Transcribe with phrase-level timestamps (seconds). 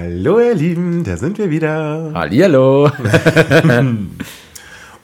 [0.00, 2.12] Hallo ihr Lieben, da sind wir wieder.
[2.14, 2.90] Hallihallo.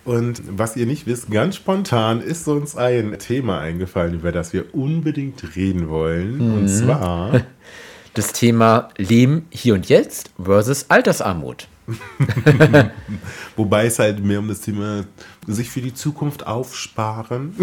[0.07, 4.75] Und was ihr nicht wisst, ganz spontan ist uns ein Thema eingefallen, über das wir
[4.75, 6.39] unbedingt reden wollen.
[6.39, 6.55] Mhm.
[6.55, 7.43] Und zwar
[8.15, 11.69] das Thema Leben hier und jetzt versus Altersarmut.
[13.57, 15.05] Wobei es halt mehr um das Thema
[15.55, 17.55] sich für die Zukunft aufsparen.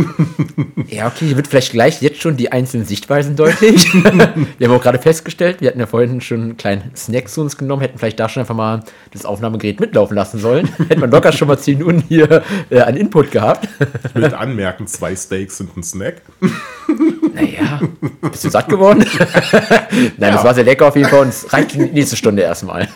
[0.88, 3.94] ja, okay, hier wird vielleicht gleich jetzt schon die einzelnen Sichtweisen deutlich.
[4.58, 7.58] wir haben auch gerade festgestellt, wir hatten ja vorhin schon einen kleinen Snack zu uns
[7.58, 10.67] genommen, hätten vielleicht da schon einfach mal das Aufnahmegerät mitlaufen lassen sollen.
[10.88, 13.67] Hätte man locker schon mal 10 Minuten hier äh, an Input gehabt.
[14.06, 16.22] ich will anmerken, zwei Steaks sind ein Snack.
[17.34, 17.81] Naja,
[18.22, 19.06] bist du satt geworden?
[19.18, 20.31] Nein, ja.
[20.31, 22.88] das war sehr lecker auf jeden Fall und es reicht die nächste Stunde erstmal.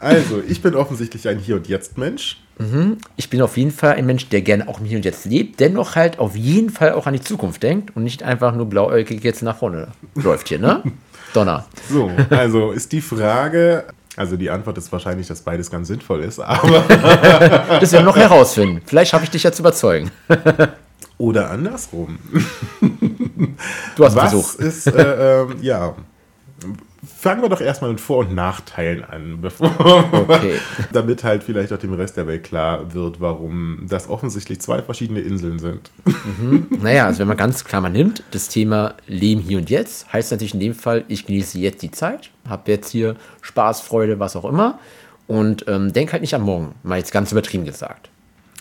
[0.00, 2.38] Also, ich bin offensichtlich ein Hier- und Jetzt-Mensch.
[2.58, 2.98] Mhm.
[3.16, 5.60] Ich bin auf jeden Fall ein Mensch, der gerne auch im Hier und Jetzt lebt,
[5.60, 9.24] dennoch halt auf jeden Fall auch an die Zukunft denkt und nicht einfach nur blauäugig
[9.24, 10.82] jetzt nach vorne läuft hier, ne?
[11.32, 11.66] Donner.
[11.88, 13.84] So, also ist die Frage,
[14.16, 16.80] also die Antwort ist wahrscheinlich, dass beides ganz sinnvoll ist, aber.
[17.80, 18.82] das werden wir noch herausfinden.
[18.84, 20.10] Vielleicht habe ich dich ja zu überzeugen.
[21.18, 22.18] Oder andersrum.
[23.94, 24.54] Du hast Was Besuch.
[24.56, 25.94] ist, äh, äh, ja,
[27.06, 29.70] fangen wir doch erstmal mit Vor- und Nachteilen an, bevor
[30.12, 30.54] okay.
[30.92, 35.20] damit halt vielleicht auch dem Rest der Welt klar wird, warum das offensichtlich zwei verschiedene
[35.20, 35.90] Inseln sind.
[36.04, 36.66] Mhm.
[36.82, 40.30] Naja, also wenn man ganz klar mal nimmt, das Thema Leben hier und jetzt, heißt
[40.30, 44.36] natürlich in dem Fall, ich genieße jetzt die Zeit, habe jetzt hier Spaß, Freude, was
[44.36, 44.78] auch immer
[45.26, 48.10] und ähm, denke halt nicht am Morgen, mal jetzt ganz übertrieben gesagt.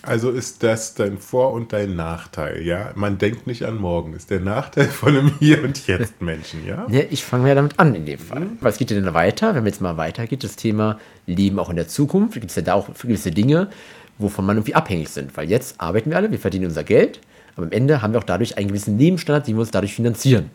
[0.02, 2.92] Also ist das dein Vor- und dein Nachteil, ja?
[2.96, 4.14] Man denkt nicht an morgen.
[4.14, 6.88] Ist der Nachteil von einem Hier- und Jetzt-Menschen, ja?
[6.90, 7.04] ja?
[7.10, 8.48] Ich fange ja damit an in dem Fall.
[8.62, 9.50] Was geht denn weiter?
[9.50, 12.62] Wenn man jetzt mal weitergeht, das Thema Leben auch in der Zukunft, gibt es ja
[12.62, 13.70] da auch gewisse Dinge,
[14.18, 15.36] wovon man irgendwie abhängig sind.
[15.36, 17.20] Weil jetzt arbeiten wir alle, wir verdienen unser Geld,
[17.56, 20.50] aber am Ende haben wir auch dadurch einen gewissen Lebensstandard, den wir uns dadurch finanzieren.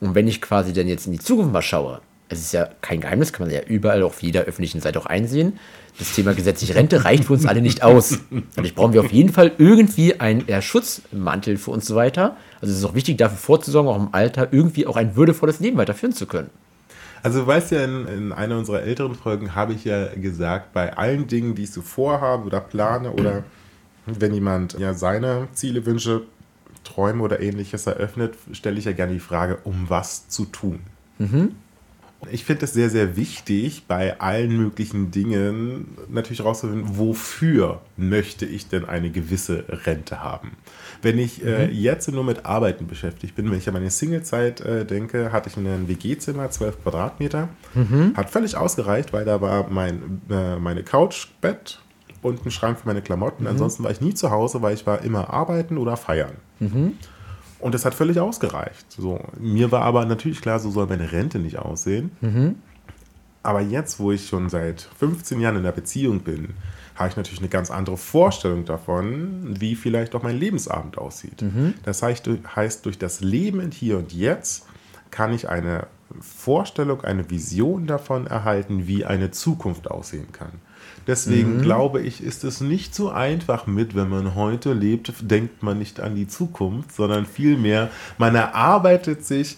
[0.00, 3.00] Und wenn ich quasi dann jetzt in die Zukunft mal schaue, es ist ja kein
[3.00, 5.58] Geheimnis, kann man ja überall auf jeder öffentlichen Seite auch einsehen.
[5.98, 8.20] Das Thema gesetzliche Rente reicht für uns alle nicht aus.
[8.54, 12.36] Dadurch brauchen wir auf jeden Fall irgendwie einen Schutzmantel für uns weiter.
[12.60, 15.76] Also es ist auch wichtig, dafür vorzusorgen, auch im Alter irgendwie auch ein würdevolles Leben
[15.76, 16.50] weiterführen zu können.
[17.22, 20.96] Also du weißt ja, in, in einer unserer älteren Folgen habe ich ja gesagt, bei
[20.96, 23.42] allen Dingen, die ich so vorhabe oder plane oder
[24.06, 26.22] wenn jemand ja seine Ziele, Wünsche,
[26.84, 30.80] Träume oder ähnliches eröffnet, stelle ich ja gerne die Frage, um was zu tun.
[31.18, 31.54] Mhm.
[32.30, 38.68] Ich finde es sehr, sehr wichtig, bei allen möglichen Dingen natürlich herauszufinden, wofür möchte ich
[38.68, 40.52] denn eine gewisse Rente haben.
[41.00, 41.72] Wenn ich äh, mhm.
[41.72, 45.56] jetzt nur mit Arbeiten beschäftigt bin, wenn ich an meine Singlezeit äh, denke, hatte ich
[45.56, 47.48] ein WG-Zimmer, 12 Quadratmeter.
[47.74, 48.12] Mhm.
[48.14, 51.80] Hat völlig ausgereicht, weil da war mein, äh, meine Couch, Bett
[52.20, 53.44] und ein Schrank für meine Klamotten.
[53.44, 53.50] Mhm.
[53.50, 56.32] Ansonsten war ich nie zu Hause, weil ich war immer arbeiten oder feiern.
[57.60, 58.86] Und das hat völlig ausgereicht.
[58.90, 62.10] So, mir war aber natürlich klar, so soll meine Rente nicht aussehen.
[62.20, 62.56] Mhm.
[63.42, 66.54] Aber jetzt, wo ich schon seit 15 Jahren in der Beziehung bin,
[66.94, 71.40] habe ich natürlich eine ganz andere Vorstellung davon, wie vielleicht auch mein Lebensabend aussieht.
[71.40, 71.74] Mhm.
[71.82, 74.66] Das heißt, heißt, durch das Leben in Hier und Jetzt
[75.10, 75.86] kann ich eine
[76.20, 80.52] Vorstellung, eine Vision davon erhalten, wie eine Zukunft aussehen kann.
[81.06, 81.62] Deswegen mhm.
[81.62, 86.00] glaube ich, ist es nicht so einfach mit, wenn man heute lebt, denkt man nicht
[86.00, 89.56] an die Zukunft, sondern vielmehr, man erarbeitet sich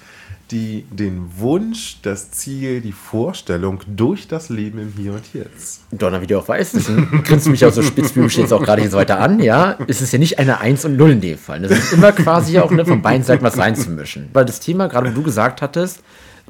[0.53, 5.81] die, den Wunsch, das Ziel, die Vorstellung durch das Leben im Hier und Jetzt.
[5.91, 6.77] Donner, wie du auch weißt,
[7.25, 10.19] grinst mich auch so spitzbübisch jetzt auch gerade so weiter an, ja, ist es ja
[10.19, 11.61] nicht eine Eins und Null in dem Fall.
[11.61, 14.29] Das ist immer quasi auch ne, von beiden Seiten was reinzumischen.
[14.33, 16.01] Weil das Thema, gerade wo du gesagt hattest,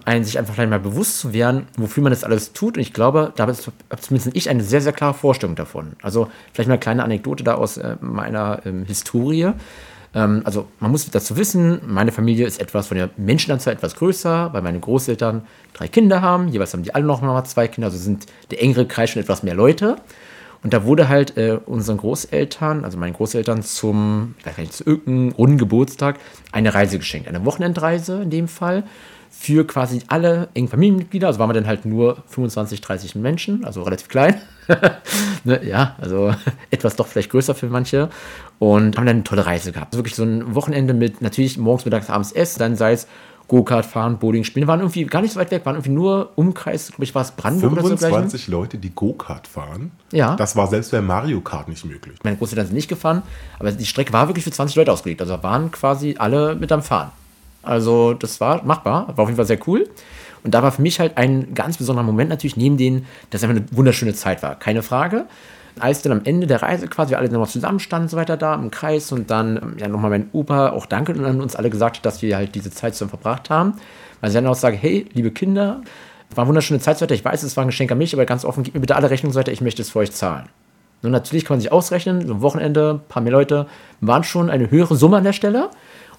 [0.04, 2.76] einen sich einfach mal bewusst zu werden, wofür man das alles tut.
[2.76, 3.54] Und ich glaube, da habe
[4.00, 5.92] zumindest ich eine sehr, sehr klare Vorstellung davon.
[6.02, 9.52] Also vielleicht mal eine kleine Anekdote da aus äh, meiner ähm, Historie.
[10.14, 14.52] Ähm, also man muss dazu wissen, meine Familie ist etwas von der Menschenanzahl etwas größer,
[14.52, 16.48] weil meine Großeltern drei Kinder haben.
[16.48, 19.42] Jeweils haben die alle noch mal zwei Kinder, also sind der engere Kreis schon etwas
[19.42, 19.96] mehr Leute.
[20.62, 24.84] Und da wurde halt äh, unseren Großeltern, also meinen Großeltern zum, ich weiß nicht, zu
[24.84, 26.18] irgendeinem runden Geburtstag
[26.52, 27.28] eine Reise geschenkt.
[27.28, 28.84] Eine Wochenendreise in dem Fall
[29.34, 31.26] für quasi alle engen Familienmitglieder.
[31.26, 34.40] Also waren wir dann halt nur 25, 30 Menschen, also relativ klein.
[35.44, 36.32] ne, ja, also
[36.70, 38.10] etwas doch vielleicht größer für manche.
[38.58, 39.94] Und haben dann eine tolle Reise gehabt.
[39.94, 43.08] Also wirklich so ein Wochenende mit natürlich morgens, mittags, abends Essen, dann sei es
[43.48, 44.64] Go-Kart fahren, Bowling spielen.
[44.64, 47.22] Wir waren irgendwie gar nicht so weit weg, waren irgendwie nur Umkreis, glaube ich, war
[47.22, 48.52] es Brandenburg 25 oder so.
[48.52, 49.90] Leute, die Go-Kart fahren.
[50.12, 50.36] Ja.
[50.36, 52.18] Das war selbst bei Mario Kart nicht möglich.
[52.22, 53.22] Meine Großeltern sind nicht gefahren,
[53.58, 55.20] aber die Strecke war wirklich für 20 Leute ausgelegt.
[55.20, 57.10] Also waren quasi alle mit am Fahren.
[57.62, 59.88] Also das war machbar, war auf jeden Fall sehr cool.
[60.44, 63.48] Und da war für mich halt ein ganz besonderer Moment natürlich, neben denen, dass es
[63.48, 64.56] einfach eine wunderschöne Zeit war.
[64.56, 65.26] Keine Frage.
[65.78, 68.54] Als dann am Ende der Reise quasi wir alle nochmal zusammenstanden und so weiter da
[68.54, 71.70] im Kreis und dann ähm, ja nochmal mein Opa auch Danke und an uns alle
[71.70, 73.74] gesagt hat, dass wir halt diese Zeit zusammen verbracht haben.
[74.20, 75.80] Weil sie dann auch sagen, hey, liebe Kinder,
[76.36, 77.14] war eine wunderschöne Zeit so weiter.
[77.14, 79.10] Ich weiß, es war ein Geschenk an mich, aber ganz offen, gib mir bitte alle
[79.10, 80.48] Rechnungen so weiter, ich möchte es für euch zahlen.
[81.02, 83.66] Nun, natürlich kann man sich ausrechnen, so ein Wochenende, ein paar mehr Leute,
[84.00, 85.70] waren schon eine höhere Summe an der Stelle.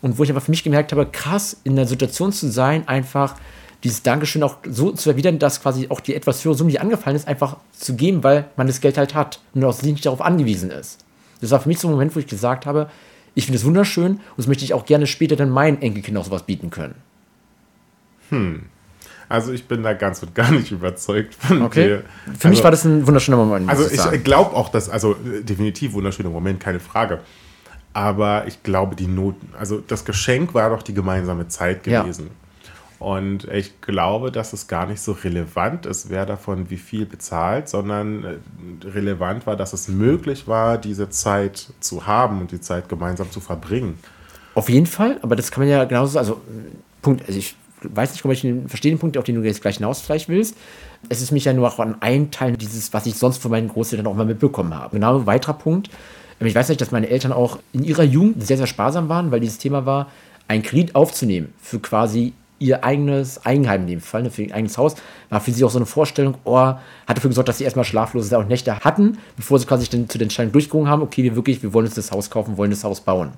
[0.04, 3.36] Und wo ich aber für mich gemerkt habe, krass, in der Situation zu sein, einfach
[3.84, 7.16] dieses Dankeschön auch so zu erwidern, dass quasi auch die etwas höhere Summe, die angefallen
[7.16, 10.72] ist, einfach zu geben, weil man das Geld halt hat und auch nicht darauf angewiesen
[10.72, 11.00] ist.
[11.40, 12.90] Das war für mich so ein Moment, wo ich gesagt habe,
[13.34, 16.28] ich finde es wunderschön und das möchte ich auch gerne später dann meinen Enkelkindern auch
[16.28, 16.96] sowas bieten können.
[19.30, 21.88] Also ich bin da ganz und gar nicht überzeugt von Okay.
[21.88, 22.04] dir.
[22.38, 23.70] Für mich war das ein wunderschöner Moment.
[23.70, 27.22] Also ich ich glaube auch, dass, also definitiv wunderschöner Moment, keine Frage.
[27.94, 32.02] Aber ich glaube, die Noten, also das Geschenk war doch die gemeinsame Zeit Ja.
[32.02, 32.30] gewesen.
[33.00, 37.68] Und ich glaube, dass es gar nicht so relevant ist, wer davon wie viel bezahlt,
[37.68, 42.88] sondern äh, relevant war, dass es möglich war, diese Zeit zu haben und die Zeit
[42.88, 44.00] gemeinsam zu verbringen.
[44.56, 46.40] Auf jeden Fall, aber das kann man ja genauso, also
[47.02, 49.62] Punkt, also ich weiß nicht, ob ich den verstehe den Punkt, auf den du jetzt
[49.62, 50.56] gleich hinaus vielleicht willst.
[51.10, 53.68] Es ist mich ja nur auch an einen Teil dieses, was ich sonst von meinen
[53.68, 54.96] Großeltern auch mal mitbekommen habe.
[54.96, 55.90] Genau, ein weiterer Punkt.
[56.40, 59.32] Ähm, Ich weiß nicht, dass meine Eltern auch in ihrer Jugend sehr, sehr sparsam waren,
[59.32, 60.08] weil dieses Thema war,
[60.48, 64.78] einen Kredit aufzunehmen für quasi ihr eigenes Eigenheim in dem Fall, ne, für ihr eigenes
[64.78, 64.96] Haus,
[65.30, 68.38] war für sie auch so eine Vorstellung, oh, hat dafür gesorgt, dass sie erstmal schlaflose
[68.38, 71.62] und Nächte hatten, bevor sie quasi dann zu den Entscheidungen durchgegangen haben, okay, wir wirklich,
[71.62, 73.32] wir wollen uns das Haus kaufen, wollen das Haus bauen.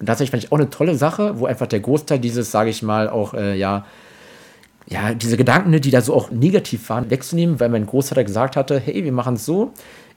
[0.00, 2.82] Und tatsächlich fand ich auch eine tolle Sache, wo einfach der Großteil dieses, sage ich
[2.82, 3.84] mal, auch, äh, ja,
[4.88, 8.56] ja, diese Gedanken, ne, die da so auch negativ waren, wegzunehmen, weil mein Großvater gesagt
[8.56, 9.72] hatte, hey, wir machen es so,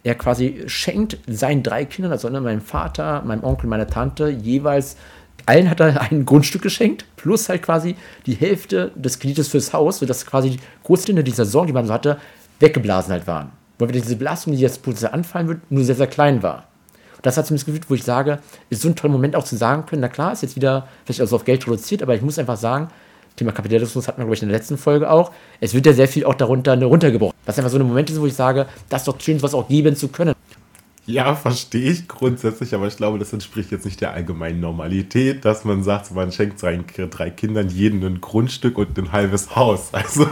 [0.06, 4.98] er quasi schenkt seinen drei Kindern, also ne, meinem Vater, meinem Onkel, meiner Tante, jeweils,
[5.48, 7.96] allen hat er ein Grundstück geschenkt, plus halt quasi
[8.28, 11.94] die Hälfte des Kredites fürs Haus, sodass quasi die Großteile dieser Sorgen, die man so
[11.94, 12.20] hatte,
[12.60, 13.50] weggeblasen halt waren.
[13.80, 16.68] Weil diese Belastung, die jetzt potenziell anfallen wird, nur sehr, sehr klein war.
[17.16, 18.38] Und das hat zumindest gefühlt, wo ich sage,
[18.70, 21.22] ist so ein toller Moment auch zu sagen können, na klar, ist jetzt wieder vielleicht
[21.22, 22.90] also auf Geld reduziert, aber ich muss einfach sagen,
[23.36, 25.32] Thema Kapitalismus hatten wir, glaube ich, in der letzten Folge auch.
[25.60, 27.36] Es wird ja sehr viel auch darunter ne, runtergebrochen.
[27.46, 29.68] Was einfach so eine Momente sind, wo ich sage, das ist doch schön, was auch
[29.68, 30.34] geben zu können.
[31.08, 35.64] Ja, verstehe ich grundsätzlich, aber ich glaube, das entspricht jetzt nicht der allgemeinen Normalität, dass
[35.64, 39.90] man sagt, man schenkt seinen drei Kindern jeden ein Grundstück und ein halbes Haus.
[39.92, 40.28] Also,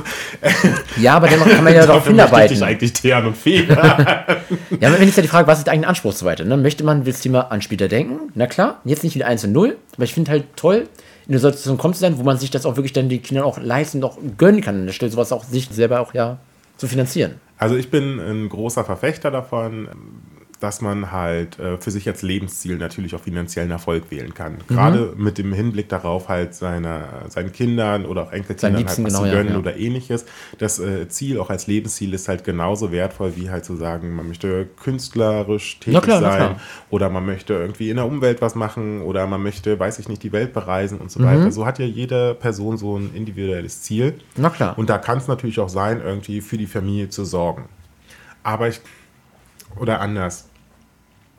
[0.99, 2.55] Ja, aber dennoch kann man ja darauf ich hinarbeiten.
[2.55, 3.67] dich eigentlich Thean und Fee.
[4.79, 6.43] Ja, aber wenn ist ja die Frage, was ist der eigene Anspruch so weiter?
[6.43, 6.57] Ne?
[6.57, 8.31] Möchte man das Thema an später denken?
[8.33, 10.87] Na klar, jetzt nicht wieder 1 und 0, aber ich finde halt toll,
[11.27, 13.45] in eine Situation kommt zu sein, wo man sich das auch wirklich dann die Kinder
[13.45, 16.37] auch leisten, auch gönnen kann, an der Stelle sowas auch sich selber auch ja
[16.77, 17.35] zu finanzieren.
[17.57, 19.87] Also ich bin ein großer Verfechter davon,
[20.63, 24.53] dass man halt äh, für sich als Lebensziel natürlich auch finanziellen Erfolg wählen kann.
[24.53, 24.57] Mhm.
[24.69, 29.13] Gerade mit dem Hinblick darauf, halt seiner, seinen Kindern oder auch Enkelkindern halt was Liebsten,
[29.13, 29.59] zu genau, ja, gönnen ja.
[29.59, 30.25] oder ähnliches.
[30.59, 34.29] Das äh, Ziel auch als Lebensziel ist halt genauso wertvoll, wie halt zu sagen, man
[34.29, 36.55] möchte künstlerisch tätig klar, sein
[36.89, 40.23] oder man möchte irgendwie in der Umwelt was machen oder man möchte, weiß ich nicht,
[40.23, 41.25] die Welt bereisen und so Mhm.
[41.25, 41.51] weiter.
[41.51, 44.13] So hat ja jede Person so ein individuelles Ziel.
[44.37, 44.77] Na klar.
[44.77, 47.65] Und da kann es natürlich auch sein, irgendwie für die Familie zu sorgen.
[48.43, 48.79] Aber ich,
[49.77, 50.47] oder anders.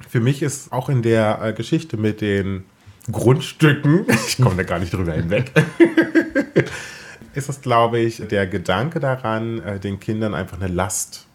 [0.09, 2.65] Für mich ist auch in der äh, Geschichte mit den
[3.11, 5.53] Grundstücken, ich komme da gar nicht drüber hinweg,
[7.35, 11.27] ist es, glaube ich, der Gedanke daran, äh, den Kindern einfach eine Last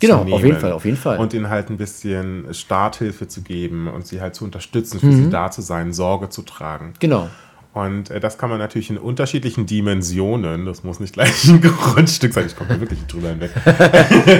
[0.00, 1.18] Genau, zu auf jeden Fall, auf jeden Fall.
[1.18, 5.10] Und ihnen halt ein bisschen Starthilfe zu geben und sie halt zu unterstützen, Mhm.
[5.10, 6.94] für sie da zu sein, Sorge zu tragen.
[7.00, 7.28] Genau.
[7.74, 12.32] Und äh, das kann man natürlich in unterschiedlichen Dimensionen, das muss nicht gleich ein Grundstück
[12.32, 13.50] sein, ich komme da wirklich nicht drüber hinweg.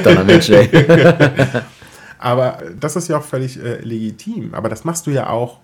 [0.05, 0.69] Donner Mensch, ey.
[2.25, 4.55] Aber das ist ja auch völlig äh, legitim.
[4.55, 5.59] Aber das machst du ja auch.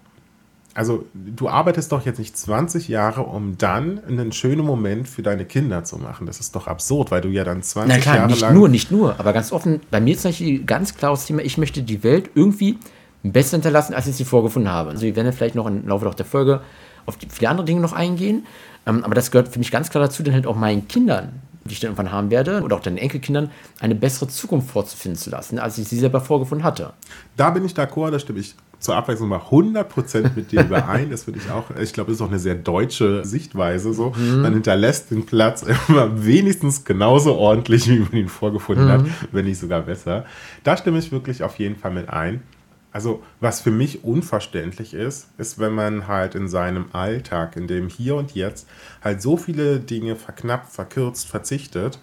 [0.75, 5.47] Also, du arbeitest doch jetzt nicht 20 Jahre, um dann einen schönen Moment für deine
[5.47, 6.27] Kinder zu machen.
[6.27, 8.55] Das ist doch absurd, weil du ja dann 20 Na klar, Jahre nicht lang.
[8.55, 11.83] nur, nicht nur, aber ganz offen, bei mir ist natürlich ganz klares Thema, ich möchte
[11.83, 12.79] die Welt irgendwie
[13.23, 14.91] besser hinterlassen, als ich sie vorgefunden habe.
[14.91, 16.61] Also wir werden ja vielleicht noch im Laufe der Folge
[17.07, 18.47] auf die, viele andere Dinge noch eingehen,
[18.87, 21.73] ähm, aber das gehört für mich ganz klar dazu, dann halt auch meinen Kindern die
[21.73, 23.51] ich dann irgendwann haben werde, oder auch deinen Enkelkindern,
[23.81, 26.93] eine bessere Zukunft vorzufinden zu lassen, als ich sie selber vorgefunden hatte.
[27.37, 31.11] Da bin ich d'accord, da stimme ich zur Abwechslung mal 100% mit dir überein.
[31.11, 33.93] Das finde ich auch, ich glaube, das ist auch eine sehr deutsche Sichtweise.
[33.93, 34.13] So.
[34.17, 34.41] Mhm.
[34.41, 38.91] Man hinterlässt den Platz immer wenigstens genauso ordentlich, wie man ihn vorgefunden mhm.
[38.91, 40.25] hat, wenn nicht sogar besser.
[40.65, 42.43] Da stimme ich wirklich auf jeden Fall mit ein.
[42.93, 47.89] Also, was für mich unverständlich ist, ist, wenn man halt in seinem Alltag, in dem
[47.89, 48.67] Hier und Jetzt,
[49.03, 51.99] halt so viele Dinge verknappt, verkürzt, verzichtet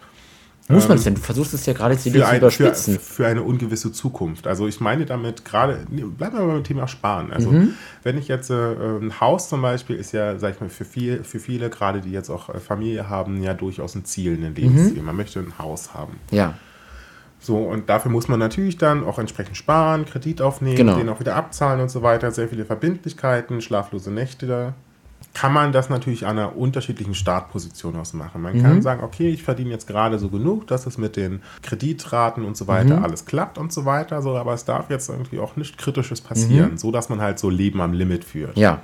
[0.69, 1.15] muss man es denn?
[1.15, 2.95] Du versuchst es ja gerade zu überspitzen.
[2.95, 4.47] Für, für, eine ungewisse Zukunft.
[4.47, 7.31] Also ich meine damit gerade, bleiben wir beim Thema Sparen.
[7.31, 7.73] Also mhm.
[8.03, 11.23] wenn ich jetzt äh, ein Haus zum Beispiel ist ja, sag ich mal, für, viel,
[11.23, 14.99] für viele, gerade die jetzt auch äh, Familie haben, ja durchaus ein Ziel, ein Lebensziel.
[14.99, 15.05] Mhm.
[15.05, 16.19] Man möchte ein Haus haben.
[16.31, 16.55] Ja.
[17.47, 20.97] So, und dafür muss man natürlich dann auch entsprechend sparen, Kredit aufnehmen, genau.
[20.97, 22.29] den auch wieder abzahlen und so weiter.
[22.31, 24.73] Sehr viele Verbindlichkeiten, schlaflose Nächte da
[25.33, 28.41] kann man das natürlich an einer unterschiedlichen Startposition aus machen.
[28.41, 28.61] Man mhm.
[28.63, 32.57] kann sagen, okay, ich verdiene jetzt gerade so genug, dass es mit den Kreditraten und
[32.57, 33.03] so weiter mhm.
[33.03, 36.71] alles klappt und so weiter, so, aber es darf jetzt irgendwie auch nichts Kritisches passieren,
[36.71, 36.77] mhm.
[36.77, 38.57] so dass man halt so Leben am Limit führt.
[38.57, 38.81] Ja.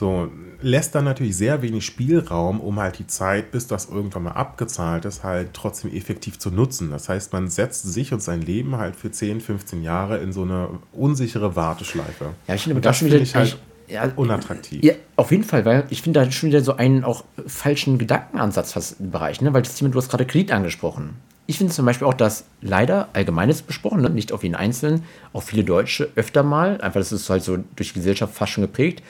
[0.00, 0.30] So,
[0.62, 5.04] lässt dann natürlich sehr wenig Spielraum, um halt die Zeit, bis das irgendwann mal abgezahlt
[5.04, 6.90] ist, halt trotzdem effektiv zu nutzen.
[6.90, 10.40] Das heißt, man setzt sich und sein Leben halt für 10, 15 Jahre in so
[10.40, 12.30] eine unsichere Warteschleife.
[12.48, 14.82] Ja, ich finde, das finde ich halt ja, unattraktiv.
[14.82, 18.72] Ja, auf jeden Fall, weil ich finde da schon wieder so einen auch falschen Gedankenansatz
[18.72, 19.52] fast im Bereich, ne?
[19.52, 21.16] weil das Thema, du hast gerade Kredit angesprochen.
[21.46, 24.08] Ich finde zum Beispiel auch, dass leider allgemeines besprochen, ne?
[24.08, 25.02] nicht auf jeden Einzelnen,
[25.34, 28.62] auch viele Deutsche öfter mal, einfach das ist halt so durch die Gesellschaft fast schon
[28.62, 29.02] geprägt,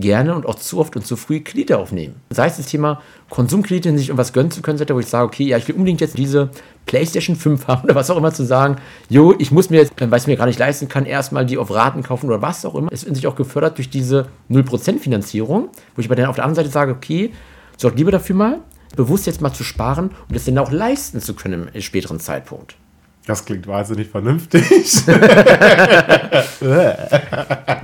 [0.00, 2.16] gerne und auch zu oft und zu früh Kredite aufnehmen.
[2.30, 3.00] Sei es das Thema
[3.30, 6.16] Konsumkredite, sich irgendwas gönnen zu können, wo ich sage, okay, ja, ich will unbedingt jetzt
[6.16, 6.50] diese
[6.86, 8.76] PlayStation 5 haben oder was auch immer zu sagen,
[9.08, 11.72] jo, ich muss mir jetzt, weil ich mir gar nicht leisten kann, erstmal die auf
[11.74, 12.92] Raten kaufen oder was auch immer.
[12.92, 16.44] Es wird sich auch gefördert durch diese 0% Finanzierung, wo ich aber dann auf der
[16.44, 17.32] anderen Seite sage, okay,
[17.76, 18.60] sorg lieber dafür mal,
[18.96, 22.20] bewusst jetzt mal zu sparen und um das dann auch leisten zu können im späteren
[22.20, 22.76] Zeitpunkt.
[23.28, 24.64] Das klingt wahnsinnig vernünftig.
[24.90, 25.20] Sehe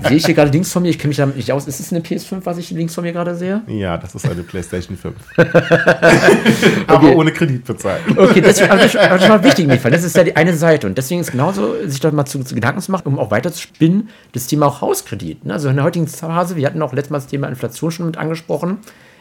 [0.09, 0.89] ich hier gerade links von mir?
[0.89, 1.67] Ich kenne mich damit nicht aus.
[1.67, 3.61] Ist es eine PS5, was ich links von mir gerade sehe?
[3.67, 5.15] Ja, das ist eine PlayStation 5.
[6.87, 7.15] aber okay.
[7.15, 8.01] ohne Kredit bezahlt.
[8.17, 9.93] Okay, das ist, das ist schon mal wichtig, Michael.
[9.93, 10.87] Das ist ja die eine Seite.
[10.87, 13.53] Und deswegen ist genauso, sich dort mal zu, zu Gedanken zu machen, um auch weiter
[13.53, 15.45] zu spinnen, das Thema auch Hauskredit.
[15.45, 15.53] Ne?
[15.53, 18.17] Also in der heutigen Phase, wir hatten auch letztes Mal das Thema Inflation schon mit
[18.17, 18.79] angesprochen.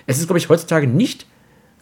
[0.08, 1.26] Es ist, glaube ich, heutzutage nicht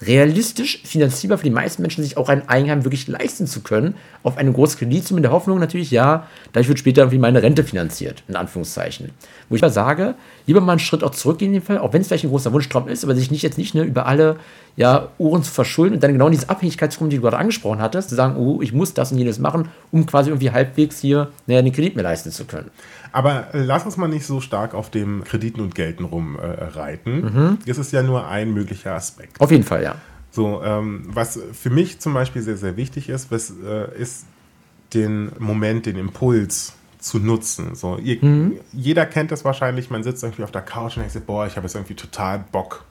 [0.01, 4.37] realistisch finanzierbar für die meisten Menschen, sich auch ein Eigenheim wirklich leisten zu können, auf
[4.37, 8.23] einen großen Kredit, mit der Hoffnung natürlich, ja, dadurch wird später irgendwie meine Rente finanziert,
[8.27, 9.09] in Anführungszeichen.
[9.49, 10.15] Wo ich mal sage,
[10.47, 12.51] lieber mal einen Schritt auch zurück in dem Fall, auch wenn es vielleicht ein großer
[12.51, 14.37] Wunschtraum ist, aber sich nicht jetzt nicht ne, über alle
[14.75, 18.09] ja, Uhren zu verschulden und dann genau in diese Abhängigkeitsform, die du gerade angesprochen hattest,
[18.09, 21.61] zu sagen, oh, ich muss das und jenes machen, um quasi irgendwie halbwegs hier naja,
[21.61, 22.71] den Kredit mir leisten zu können.
[23.11, 27.27] Aber lass uns mal nicht so stark auf dem Krediten und Gelten rumreiten.
[27.27, 27.57] Äh, mhm.
[27.65, 29.39] Es ist ja nur ein möglicher Aspekt.
[29.39, 29.95] Auf jeden Fall, ja.
[30.31, 34.25] So, ähm, was für mich zum Beispiel sehr, sehr wichtig ist, was, äh, ist
[34.93, 37.75] den Moment, den Impuls zu nutzen.
[37.75, 38.59] So, ihr, mhm.
[38.71, 41.57] Jeder kennt das wahrscheinlich, man sitzt irgendwie auf der Couch und denkt sich, boah, ich
[41.57, 42.85] habe jetzt irgendwie total Bock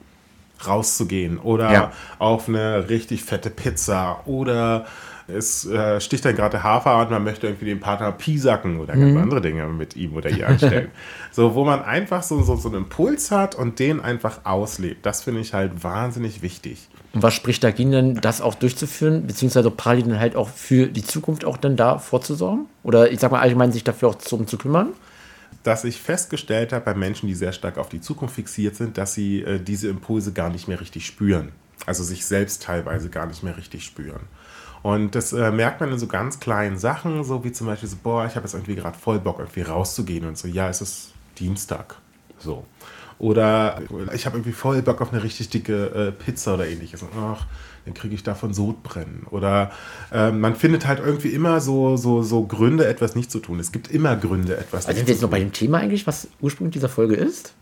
[0.66, 1.92] rauszugehen oder ja.
[2.18, 4.84] auf eine richtig fette Pizza oder
[5.34, 8.94] es äh, sticht dann gerade der Hafer und man möchte irgendwie den Partner piesacken oder
[8.94, 9.18] ganz mhm.
[9.18, 10.90] andere Dinge mit ihm oder ihr anstellen.
[11.32, 15.06] so, wo man einfach so, so, so einen Impuls hat und den einfach auslebt.
[15.06, 16.88] Das finde ich halt wahnsinnig wichtig.
[17.12, 21.04] Und was spricht dagegen denn, das auch durchzuführen, beziehungsweise parallel dann halt auch für die
[21.04, 22.66] Zukunft auch dann da vorzusorgen?
[22.82, 24.90] Oder ich sag mal allgemein sich dafür auch zu, zu kümmern?
[25.64, 29.14] Dass ich festgestellt habe bei Menschen, die sehr stark auf die Zukunft fixiert sind, dass
[29.14, 31.50] sie äh, diese Impulse gar nicht mehr richtig spüren.
[31.86, 34.20] Also sich selbst teilweise gar nicht mehr richtig spüren.
[34.82, 37.96] Und das äh, merkt man in so ganz kleinen Sachen, so wie zum Beispiel so,
[38.02, 41.12] boah, ich habe jetzt irgendwie gerade voll Bock, irgendwie rauszugehen und so, ja, es ist
[41.38, 41.96] Dienstag.
[42.38, 42.64] So.
[43.18, 43.82] Oder
[44.14, 47.02] ich habe irgendwie voll Bock auf eine richtig dicke äh, Pizza oder ähnliches.
[47.02, 47.46] Und, ach,
[47.84, 49.26] dann kriege ich davon Sodbrennen.
[49.30, 49.72] Oder
[50.10, 53.60] äh, man findet halt irgendwie immer so, so, so Gründe, etwas nicht zu tun.
[53.60, 54.88] Es gibt immer Gründe, etwas also nicht zu tun.
[54.88, 57.52] Also sind wir jetzt noch bei dem Thema eigentlich, was ursprünglich dieser Folge ist?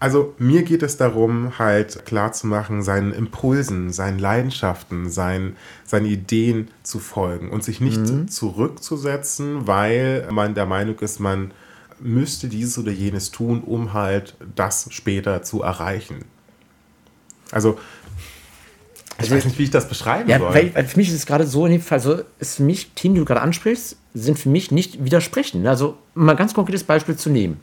[0.00, 6.98] Also mir geht es darum, halt klarzumachen, seinen Impulsen, seinen Leidenschaften, seinen, seinen Ideen zu
[6.98, 8.28] folgen und sich nicht mhm.
[8.28, 11.52] zurückzusetzen, weil man der Meinung ist, man
[12.00, 16.24] müsste dieses oder jenes tun, um halt das später zu erreichen.
[17.52, 17.78] Also
[19.22, 20.52] ich weiß nicht, wie ich das beschreiben ja, soll.
[20.52, 22.90] Weil, weil für mich ist es gerade so, in dem Fall, so ist für mich,
[22.96, 25.64] Themen, die du gerade ansprichst, sind für mich nicht widersprechend.
[25.68, 27.60] Also, um mal ein ganz konkretes Beispiel zu nehmen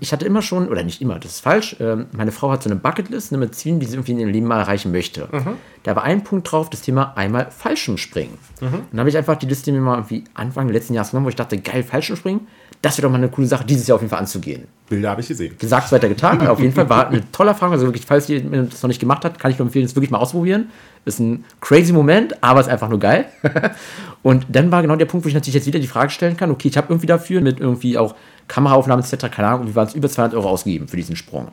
[0.00, 2.68] ich hatte immer schon, oder nicht immer, das ist falsch, äh, meine Frau hat so
[2.68, 5.28] eine Bucketlist ne, mit Zielen, die sie irgendwie in ihrem Leben mal erreichen möchte.
[5.32, 5.56] Mhm.
[5.84, 8.36] da war ein Punkt drauf, das Thema einmal Fallschirmspringen.
[8.60, 8.66] Mhm.
[8.66, 11.30] Und dann habe ich einfach die Liste mir mal irgendwie Anfang letzten Jahres genommen, wo
[11.30, 12.46] ich dachte, geil, Fallschirmspringen,
[12.82, 14.68] das wäre doch mal eine coole Sache, dieses Jahr auf jeden Fall anzugehen.
[14.88, 15.56] Bilder habe ich gesehen.
[15.58, 16.46] Gesagt, weiter getan.
[16.46, 17.72] auf jeden Fall war eine tolle Erfahrung.
[17.72, 20.10] Also wirklich, falls ihr das noch nicht gemacht habt, kann ich nur empfehlen, das wirklich
[20.10, 20.70] mal ausprobieren.
[21.04, 23.26] Ist ein crazy Moment, aber ist einfach nur geil.
[24.22, 26.50] Und dann war genau der Punkt, wo ich natürlich jetzt wieder die Frage stellen kann,
[26.50, 28.14] okay, ich habe irgendwie dafür mit irgendwie auch
[28.48, 31.48] Kameraaufnahmen etc., keine Ahnung, wie waren es über 200 Euro ausgegeben für diesen Sprung.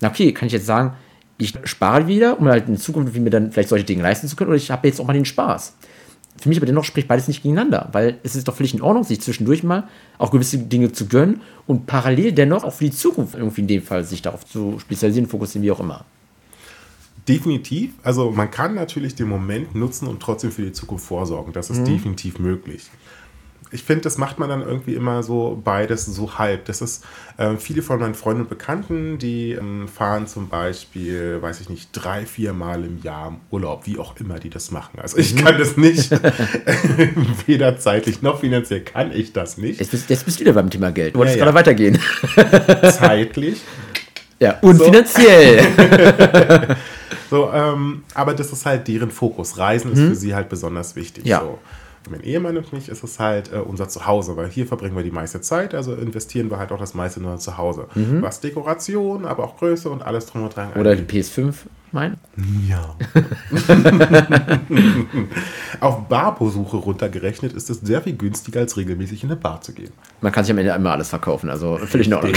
[0.00, 0.92] Na okay, kann ich jetzt sagen,
[1.38, 4.48] ich spare wieder, um halt in Zukunft mir dann vielleicht solche Dinge leisten zu können,
[4.48, 5.74] oder ich habe jetzt auch mal den Spaß
[6.38, 9.04] für mich aber dennoch spricht beides nicht gegeneinander, weil es ist doch völlig in Ordnung,
[9.04, 9.88] sich zwischendurch mal
[10.18, 13.82] auch gewisse Dinge zu gönnen und parallel dennoch auch für die Zukunft irgendwie in dem
[13.82, 16.04] Fall sich darauf zu spezialisieren, fokussieren, wie auch immer.
[17.28, 17.94] Definitiv.
[18.02, 21.52] Also man kann natürlich den Moment nutzen und trotzdem für die Zukunft vorsorgen.
[21.52, 21.86] Das ist mhm.
[21.86, 22.88] definitiv möglich
[23.72, 26.66] ich finde, das macht man dann irgendwie immer so beides so halb.
[26.66, 27.04] Das ist
[27.36, 31.90] äh, viele von meinen Freunden und Bekannten, die ähm, fahren zum Beispiel, weiß ich nicht,
[31.92, 35.00] drei, vier Mal im Jahr im Urlaub, wie auch immer die das machen.
[35.00, 35.44] Also ich mhm.
[35.44, 36.10] kann das nicht.
[37.46, 39.80] Weder zeitlich noch finanziell kann ich das nicht.
[39.80, 41.14] Jetzt bist, jetzt bist du wieder beim Thema Geld.
[41.14, 41.98] Du wolltest ja, gerade weitergehen.
[42.82, 43.60] zeitlich.
[44.38, 44.84] Ja, und so.
[44.84, 46.76] finanziell.
[47.30, 49.58] so, ähm, aber das ist halt deren Fokus.
[49.58, 50.08] Reisen ist mhm.
[50.08, 51.26] für sie halt besonders wichtig.
[51.26, 51.40] Ja.
[51.40, 51.58] So
[52.10, 55.10] mein Ehemann und mich ist es halt äh, unser Zuhause, weil hier verbringen wir die
[55.10, 57.86] meiste Zeit, also investieren wir halt auch das meiste nur zu Hause.
[57.94, 58.22] Mhm.
[58.22, 60.72] Was Dekoration, aber auch Größe und alles drum und dran.
[60.74, 61.54] Oder die PS5
[61.92, 62.16] mein?
[62.68, 62.96] Ja.
[65.80, 69.92] Auf Barbesuche runtergerechnet ist es sehr viel günstiger, als regelmäßig in eine Bar zu gehen.
[70.20, 72.34] Man kann sich am Ende immer alles verkaufen, also völlig in Ordnung.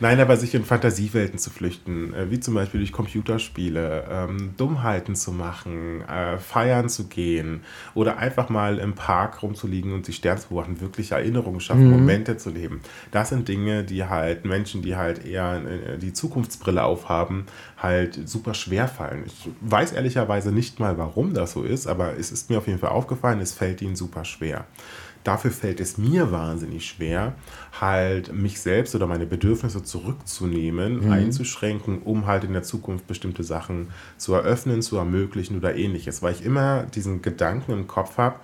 [0.00, 5.14] Nein, aber sich in Fantasiewelten zu flüchten, äh, wie zum Beispiel durch Computerspiele, ähm, Dummheiten
[5.14, 7.62] zu machen, äh, feiern zu gehen
[7.94, 11.92] oder einfach mal im Park rumzuliegen und die Sterne zu beobachten, wirklich Erinnerungen schaffen, mhm.
[11.92, 12.80] Momente zu leben.
[13.10, 17.46] Das sind Dinge, die halt Menschen, die halt eher äh, die Zukunftsbrille aufhaben,
[17.76, 19.24] halt super schwer fallen.
[19.26, 22.78] Ich weiß ehrlicherweise nicht mal, warum das so ist, aber es ist mir auf jeden
[22.78, 24.66] Fall aufgefallen, es fällt ihnen super schwer.
[25.24, 27.34] Dafür fällt es mir wahnsinnig schwer,
[27.80, 31.12] halt mich selbst oder meine Bedürfnisse zurückzunehmen, mhm.
[31.12, 33.88] einzuschränken, um halt in der Zukunft bestimmte Sachen
[34.18, 36.22] zu eröffnen, zu ermöglichen oder ähnliches.
[36.22, 38.36] Weil ich immer diesen Gedanken im Kopf habe,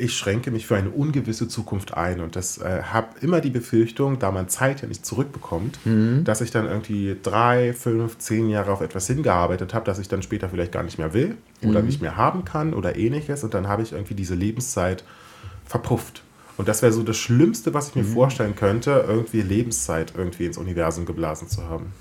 [0.00, 4.18] ich schränke mich für eine ungewisse Zukunft ein und das äh, habe immer die Befürchtung,
[4.18, 6.24] da man Zeit ja nicht zurückbekommt, mhm.
[6.24, 10.22] dass ich dann irgendwie drei, fünf, zehn Jahre auf etwas hingearbeitet habe, das ich dann
[10.22, 11.86] später vielleicht gar nicht mehr will oder mhm.
[11.86, 15.04] nicht mehr haben kann oder ähnliches und dann habe ich irgendwie diese Lebenszeit
[15.70, 16.22] verpufft.
[16.56, 18.12] Und das wäre so das Schlimmste, was ich mir mhm.
[18.12, 21.92] vorstellen könnte, irgendwie Lebenszeit irgendwie ins Universum geblasen zu haben.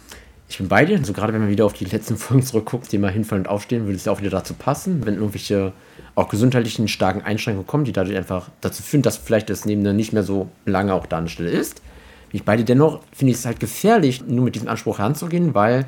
[0.49, 2.97] Ich bin bei dir, so gerade wenn man wieder auf die letzten Folgen zurückguckt, die
[2.97, 5.71] mal hinfallen und aufstehen, würde es ja auch wieder dazu passen, wenn irgendwelche
[6.15, 10.11] auch gesundheitlichen starken Einschränkungen kommen, die dadurch einfach dazu führen, dass vielleicht das Neben nicht
[10.11, 11.83] mehr so lange auch da an der Stelle ist.
[12.31, 15.85] Ich bei dir dennoch, finde ich es halt gefährlich, nur mit diesem Anspruch heranzugehen, weil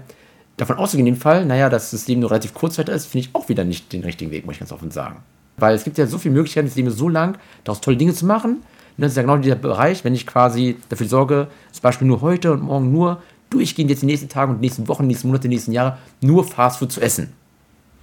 [0.58, 3.36] davon auszugehen, in dem Fall, naja, dass das Leben nur relativ kurzzeitig ist, finde ich
[3.36, 5.24] auch wieder nicht den richtigen Weg, muss ich ganz offen sagen.
[5.62, 8.26] Weil es gibt ja so viele Möglichkeiten, das Leben so lang, daraus tolle Dinge zu
[8.26, 8.58] machen.
[8.58, 8.63] Und
[8.97, 12.52] das ist ja genau dieser Bereich, wenn ich quasi dafür sorge, zum Beispiel nur heute
[12.52, 15.43] und morgen nur durchgehend jetzt die nächsten Tage und die nächsten Wochen, die nächsten Monate,
[15.47, 17.32] die nächsten Jahre nur Fastfood zu essen.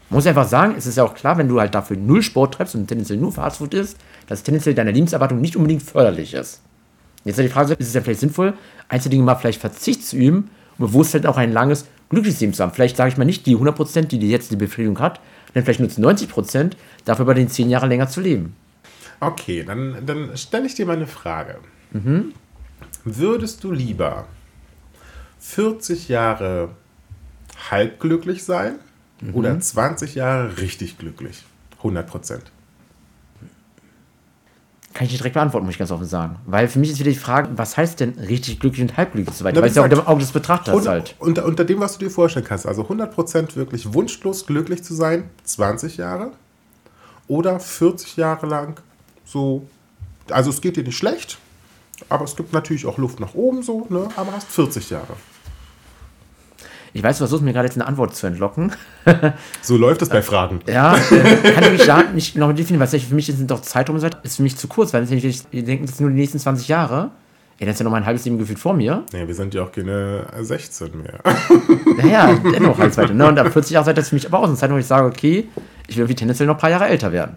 [0.09, 2.55] Man muss einfach sagen, es ist ja auch klar, wenn du halt dafür null Sport
[2.55, 6.63] treibst und tendenziell nur Fastfood isst, dass tendenziell deiner Lebenserwartung nicht unbedingt förderlich ist.
[7.25, 8.55] Jetzt ist die Frage, ist es ja vielleicht sinnvoll,
[8.89, 12.55] einzelne Dinge mal vielleicht Verzicht zu üben, um bewusst halt auch ein langes, glückliches Leben
[12.55, 12.73] zu haben.
[12.73, 15.21] Vielleicht sage ich mal nicht die 100%, die die jetzt die Befriedigung hat,
[15.55, 18.57] dann vielleicht nur zu 90 Prozent, dafür bei den 10 Jahre länger zu leben.
[19.21, 21.59] Okay, dann, dann stelle ich dir mal eine Frage.
[21.93, 22.33] Mhm.
[23.05, 24.27] Würdest du lieber
[25.41, 26.71] 40 Jahre
[27.71, 28.77] halbglücklich sein
[29.21, 29.35] mhm.
[29.35, 31.45] oder 20 Jahre richtig glücklich?
[31.79, 32.53] 100 Prozent.
[34.99, 36.41] Kann ich nicht direkt beantworten, muss ich ganz offen sagen.
[36.45, 39.45] Weil für mich ist wieder die Frage, was heißt denn richtig glücklich und halbglücklich so
[39.45, 39.63] weiter?
[39.63, 41.15] Weil es ja auch dem Auge des Betrachters unter, halt.
[41.21, 42.67] Unter, unter dem, was du dir vorstellen kannst.
[42.67, 46.33] Also 100% wirklich wunschlos glücklich zu sein, 20 Jahre.
[47.29, 48.81] Oder 40 Jahre lang
[49.25, 49.69] so.
[50.31, 51.39] Also es geht dir nicht schlecht,
[52.09, 54.09] aber es gibt natürlich auch Luft nach oben so, ne?
[54.17, 55.15] aber hast 40 Jahre.
[56.93, 58.73] Ich weiß, du versuchst mir gerade jetzt eine Antwort zu entlocken.
[59.63, 60.61] so läuft es bei Fragen.
[60.67, 63.97] Ja, äh, kann ich mich da nicht genau definieren, weil für mich sind doch Zeitraum
[63.97, 66.69] ist für mich zu kurz, weil wenn ich denke, das sind nur die nächsten 20
[66.69, 67.11] Jahre.
[67.59, 69.03] Ja, das ist ja noch mal ein halbes Leben gefühlt vor mir.
[69.13, 71.19] Ja, wir sind ja auch keine 16 mehr.
[71.97, 73.13] Naja, dennoch als weiter.
[73.13, 73.27] Ne?
[73.27, 75.07] Und ab 40 Jahre seid das für mich aber auch eine Zeit, wo ich sage,
[75.07, 75.49] okay,
[75.89, 77.37] ich will irgendwie tendenziell noch ein paar Jahre älter werden.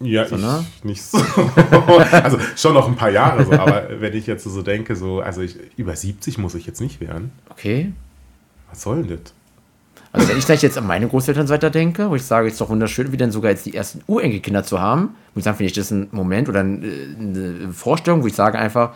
[0.00, 0.64] Ja, so, ne?
[0.78, 1.18] ich nicht so.
[2.10, 5.42] also schon noch ein paar Jahre so, aber wenn ich jetzt so denke, so, also
[5.42, 7.30] ich, über 70 muss ich jetzt nicht werden.
[7.50, 7.92] Okay.
[8.70, 9.34] Was soll denn das?
[10.12, 12.68] Also wenn ich gleich jetzt an meine Großelternseite denke, wo ich sage, es ist doch
[12.68, 15.76] wunderschön, wie dann sogar jetzt die ersten Urenkelkinder zu haben, muss ich sagen, finde ich
[15.76, 18.94] das ein Moment oder eine Vorstellung, wo ich sage einfach,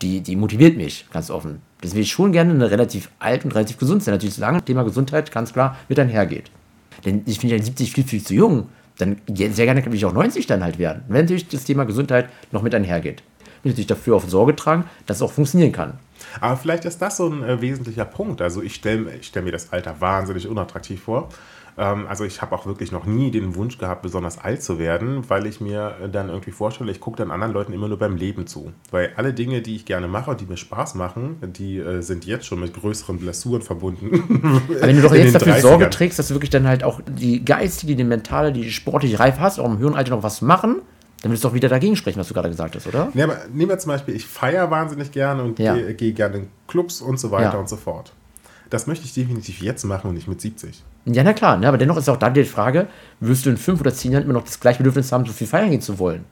[0.00, 1.60] die, die motiviert mich, ganz offen.
[1.82, 4.14] Deswegen will ich schon gerne eine relativ alt und relativ gesund sein.
[4.14, 6.50] Natürlich, solange das Thema Gesundheit ganz klar mit einhergeht.
[7.04, 8.68] Denn ich finde ja 70 viel, viel zu jung.
[8.96, 11.02] Dann sehr gerne kann ich auch 90 dann halt werden.
[11.08, 13.22] Wenn natürlich das Thema Gesundheit noch mit einhergeht.
[13.62, 15.98] Will ich natürlich dafür auf Sorge tragen, dass es auch funktionieren kann.
[16.40, 18.40] Aber vielleicht ist das so ein äh, wesentlicher Punkt.
[18.42, 21.28] Also ich stelle stell mir das Alter wahnsinnig unattraktiv vor.
[21.76, 25.28] Ähm, also ich habe auch wirklich noch nie den Wunsch gehabt, besonders alt zu werden,
[25.28, 28.46] weil ich mir dann irgendwie vorstelle, ich gucke dann anderen Leuten immer nur beim Leben
[28.46, 28.72] zu.
[28.90, 32.24] Weil alle Dinge, die ich gerne mache und die mir Spaß machen, die äh, sind
[32.24, 34.62] jetzt schon mit größeren Blessuren verbunden.
[34.76, 35.60] Aber wenn du doch jetzt dafür 30ern.
[35.60, 39.40] Sorge trägst, dass du wirklich dann halt auch die geistige, die mentale, die sportliche Reife
[39.40, 40.82] hast, auch im höheren Alter noch was machen,
[41.24, 43.10] dann willst du doch wieder dagegen sprechen, was du gerade gesagt hast, oder?
[43.14, 45.74] Ja, aber nehmen wir zum Beispiel, ich feiere wahnsinnig gerne und ja.
[45.74, 47.58] gehe geh gerne in Clubs und so weiter ja.
[47.58, 48.12] und so fort.
[48.68, 50.84] Das möchte ich definitiv jetzt machen und nicht mit 70.
[51.06, 51.66] Ja, na klar, ne?
[51.66, 52.88] aber dennoch ist auch da die Frage,
[53.20, 55.46] wirst du in fünf oder zehn Jahren immer noch das gleiche Bedürfnis haben, so viel
[55.46, 56.26] feiern gehen zu wollen?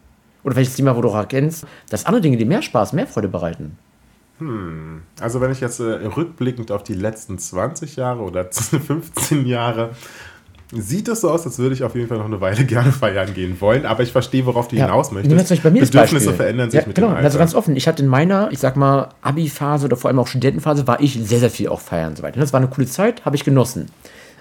[0.45, 3.07] Oder vielleicht das Thema, wo du auch erkennst, dass andere Dinge dir mehr Spaß, mehr
[3.07, 3.79] Freude bereiten.
[4.41, 5.03] Hm.
[5.21, 9.93] Also wenn ich jetzt äh, rückblickend auf die letzten 20 Jahre oder 15 Jahre
[10.73, 13.35] sieht es so aus, als würde ich auf jeden Fall noch eine Weile gerne feiern
[13.35, 14.87] gehen wollen, aber ich verstehe, worauf du ja.
[14.87, 15.63] hinaus möchtest.
[15.63, 17.09] Bei mir Bedürfnisse verändern sich ja, mit genau.
[17.09, 17.25] dem Alter.
[17.25, 20.27] Also ganz offen, ich hatte in meiner, ich sag mal, Abi-Phase oder vor allem auch
[20.27, 22.41] Studentenphase, war ich sehr, sehr viel auch feiern und so weiter.
[22.41, 23.87] Das war eine coole Zeit, habe ich genossen.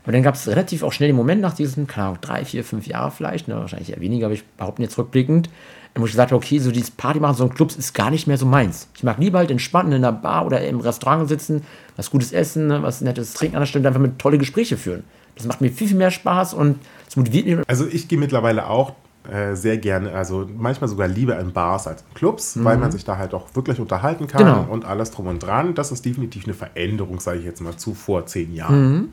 [0.04, 2.64] Aber dann gab es relativ auch schnell den Moment nach diesen, keine Ahnung, drei, vier,
[2.64, 5.50] fünf Jahre vielleicht, ne, wahrscheinlich eher weniger, aber ich behaupte jetzt rückblickend,
[5.96, 8.26] wo ich gesagt habe, okay, so dieses Party machen, so ein Clubs ist gar nicht
[8.26, 8.88] mehr so meins.
[8.96, 11.64] Ich mag lieber halt entspannt in einer Bar oder im Restaurant sitzen,
[11.98, 15.04] was Gutes essen, ne, was nettes Trinken an der Stelle, einfach mit tolle Gespräche führen.
[15.36, 17.60] Das macht mir viel, viel mehr Spaß und es motiviert mich.
[17.68, 18.94] Also ich gehe mittlerweile auch
[19.30, 22.66] äh, sehr gerne, also manchmal sogar lieber in Bars als in Clubs, mhm.
[22.66, 24.68] weil man sich da halt auch wirklich unterhalten kann genau.
[24.70, 25.76] und alles drum und dran.
[25.76, 28.92] Das ist definitiv eine Veränderung, sage ich jetzt mal, zu vor zehn Jahren.
[28.92, 29.10] Mhm.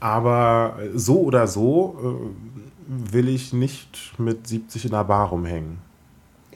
[0.00, 5.78] Aber so oder so äh, will ich nicht mit 70 in der Bar rumhängen.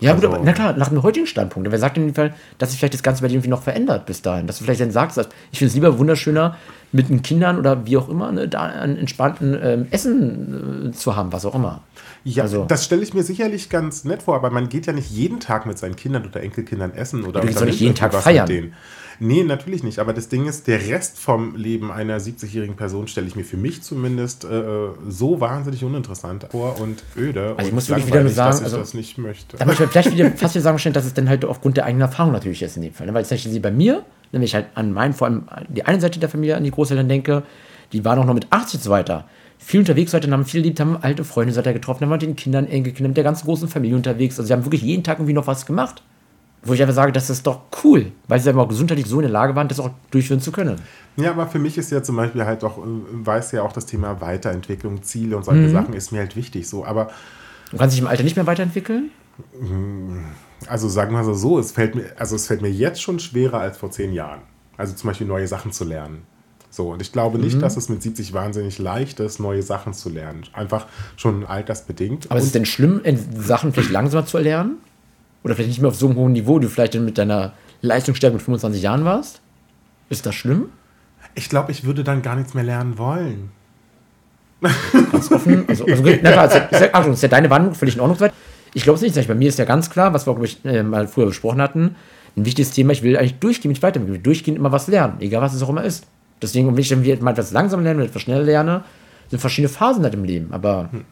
[0.01, 1.71] Ja, also, gut, aber, na klar, nach dem heutigen Standpunkt.
[1.71, 4.07] Wer sagt in dem Fall, dass sich vielleicht das Ganze bei dir irgendwie noch verändert
[4.07, 4.47] bis dahin?
[4.47, 5.19] Dass du vielleicht dann sagst,
[5.53, 6.57] ich finde es lieber wunderschöner,
[6.95, 11.17] mit den Kindern oder wie auch immer, ne, da ein entspannten ähm, Essen äh, zu
[11.17, 11.83] haben, was auch immer.
[12.23, 15.11] Ja, also, das stelle ich mir sicherlich ganz nett vor, aber man geht ja nicht
[15.11, 18.73] jeden Tag mit seinen Kindern oder Enkelkindern essen oder du doch nicht jeden Tag feiern.
[19.21, 19.99] Nee, natürlich nicht.
[19.99, 23.57] Aber das Ding ist, der Rest vom Leben einer 70-jährigen Person stelle ich mir für
[23.57, 24.63] mich zumindest äh,
[25.09, 27.55] so wahnsinnig uninteressant vor und öde.
[27.57, 29.57] Also ich muss wirklich wieder nur sagen, dass ich also, das nicht möchte.
[29.57, 32.03] Da möchte ich vielleicht wieder fast wieder sagen, dass es dann halt aufgrund der eigenen
[32.03, 33.07] Erfahrung natürlich ist in dem Fall.
[33.07, 33.15] Ne?
[33.15, 34.05] Weil zum Beispiel bei mir,
[34.35, 37.09] wenn ich halt an meinen, vor allem die eine Seite der Familie, an die Großeltern
[37.09, 37.43] denke,
[37.93, 39.25] die waren auch noch mit 80 und so weiter
[39.65, 42.67] viel unterwegs heute, haben viel geliebt, haben alte Freunde seit getroffen, haben mit den Kindern,
[42.67, 44.39] Enkelkindern, mit der ganzen großen Familie unterwegs.
[44.39, 46.03] Also sie haben wirklich jeden Tag irgendwie noch was gemacht.
[46.67, 49.25] Wo ich einfach sage, das ist doch cool, weil sie aber auch gesundheitlich so in
[49.25, 50.77] der Lage waren, das auch durchführen zu können.
[51.17, 53.85] Ja, aber für mich ist ja zum Beispiel halt auch, äh, weiß ja auch das
[53.85, 55.73] Thema Weiterentwicklung, Ziele und solche mhm.
[55.73, 56.67] Sachen ist mir halt wichtig.
[56.67, 57.11] So, aber.
[57.71, 59.11] Du kannst dich im Alter nicht mehr weiterentwickeln?
[60.69, 63.61] Also sagen wir mal so, es fällt mir, also es fällt mir jetzt schon schwerer
[63.61, 64.43] als vor zehn Jahren.
[64.77, 66.23] Also zum Beispiel neue Sachen zu lernen.
[66.71, 67.61] So, und ich glaube nicht, mhm.
[67.61, 70.43] dass es mit 70 wahnsinnig leicht ist, neue Sachen zu lernen.
[70.53, 72.31] Einfach schon altersbedingt.
[72.31, 73.01] Aber ist es denn schlimm,
[73.37, 74.79] Sachen vielleicht langsamer zu erlernen?
[75.45, 78.43] Oder vielleicht nicht mehr auf so einem hohen Niveau, du vielleicht mit deiner Leistungsstärke mit
[78.43, 79.41] 25 Jahren warst?
[80.09, 80.71] Ist das schlimm?
[81.37, 83.51] Ich glaube, ich würde dann gar nichts mehr lernen wollen.
[85.13, 85.65] Ganz offen.
[85.69, 88.31] Also, also na klar, ist ja, Achtung, ist ja deine Wandlung völlig in Ordnung.
[88.75, 89.29] Ich glaube es nicht.
[89.29, 91.97] Bei mir ist ja ganz klar, was wir auch ich, äh, mal früher besprochen hatten,
[92.37, 95.55] ein wichtiges Thema, ich will eigentlich durchgehend mich weiterentwickeln, durchgehend immer was lernen, egal was
[95.55, 96.07] es auch immer ist.
[96.43, 98.85] Deswegen, wenn ich dann mal etwas langsam lerne, ich etwas schneller lerne,
[99.31, 100.53] sind verschiedene Phasen halt im Leben.
[100.53, 101.05] Aber hm.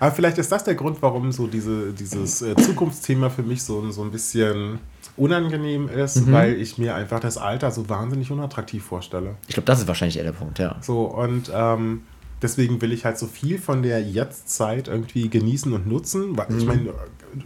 [0.00, 3.90] Aber vielleicht ist das der Grund, warum so diese, dieses äh, Zukunftsthema für mich so,
[3.90, 4.78] so ein bisschen
[5.16, 6.32] unangenehm ist, mhm.
[6.32, 9.36] weil ich mir einfach das Alter so wahnsinnig unattraktiv vorstelle.
[9.46, 10.76] Ich glaube, das ist wahrscheinlich eher der Punkt, ja.
[10.80, 12.02] So, und ähm,
[12.42, 16.36] deswegen will ich halt so viel von der Jetztzeit irgendwie genießen und nutzen.
[16.36, 16.58] Weil, mhm.
[16.58, 16.92] Ich meine, du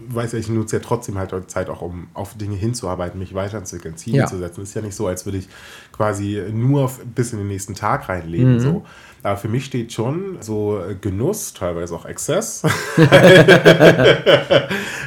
[0.09, 3.97] weißt ja, ich nutze ja trotzdem halt Zeit auch, um auf Dinge hinzuarbeiten, mich weiterzuentwickeln,
[3.97, 4.27] Ziele ja.
[4.27, 4.63] zu setzen.
[4.63, 5.49] Es ist ja nicht so, als würde ich
[5.93, 8.55] quasi nur bis in den nächsten Tag reinleben.
[8.55, 8.61] Mhm.
[8.61, 8.85] So.
[9.23, 12.63] Aber für mich steht schon so Genuss, teilweise auch Exzess,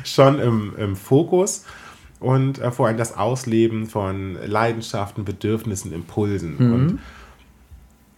[0.04, 1.64] schon im, im Fokus
[2.20, 6.56] und äh, vor allem das Ausleben von Leidenschaften, Bedürfnissen, Impulsen.
[6.58, 6.74] Mhm.
[6.74, 7.00] Und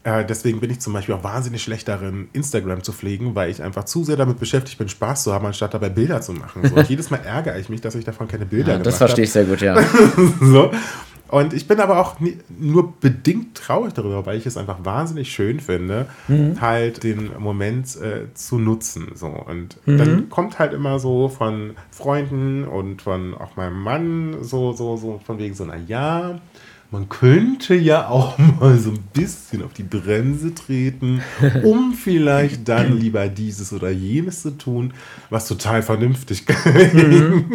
[0.03, 3.61] äh, deswegen bin ich zum Beispiel auch wahnsinnig schlecht darin, Instagram zu pflegen, weil ich
[3.61, 6.67] einfach zu sehr damit beschäftigt bin, Spaß zu haben, anstatt dabei Bilder zu machen.
[6.67, 6.75] So.
[6.81, 8.89] Und jedes Mal ärgere ich mich, dass ich davon keine Bilder ja, gemacht habe.
[8.89, 9.79] Das verstehe ich sehr gut, ja.
[10.41, 10.71] so.
[11.27, 15.31] Und ich bin aber auch nie, nur bedingt traurig darüber, weil ich es einfach wahnsinnig
[15.31, 16.59] schön finde, mhm.
[16.59, 19.11] halt den Moment äh, zu nutzen.
[19.15, 19.27] So.
[19.27, 19.97] Und mhm.
[19.97, 25.21] dann kommt halt immer so von Freunden und von auch meinem Mann so, so, so
[25.25, 26.41] von wegen so, na ja,
[26.91, 31.21] man könnte ja auch mal so ein bisschen auf die Bremse treten,
[31.63, 34.93] um vielleicht dann lieber dieses oder jenes zu tun,
[35.29, 36.45] was total vernünftig.
[36.91, 37.45] Mhm.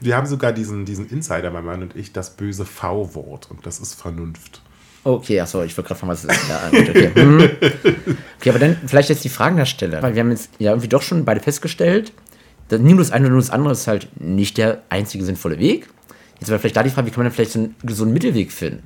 [0.00, 3.78] Wir haben sogar diesen, diesen Insider, mein Mann und ich, das böse V-Wort und das
[3.78, 4.62] ist Vernunft.
[5.04, 6.70] Okay, achso, ich wollte gerade fragen, was ist.
[6.70, 7.10] Gut, okay.
[7.14, 7.50] Mhm.
[8.38, 10.02] okay, aber dann vielleicht jetzt die Fragen der Stelle.
[10.02, 12.12] Weil wir haben jetzt ja irgendwie doch schon beide festgestellt,
[12.68, 15.88] dass nur das eine oder nur das andere ist halt nicht der einzige sinnvolle Weg.
[16.40, 18.52] Jetzt wäre vielleicht da die Frage, wie kann man dann vielleicht so einen gesunden Mittelweg
[18.52, 18.82] finden?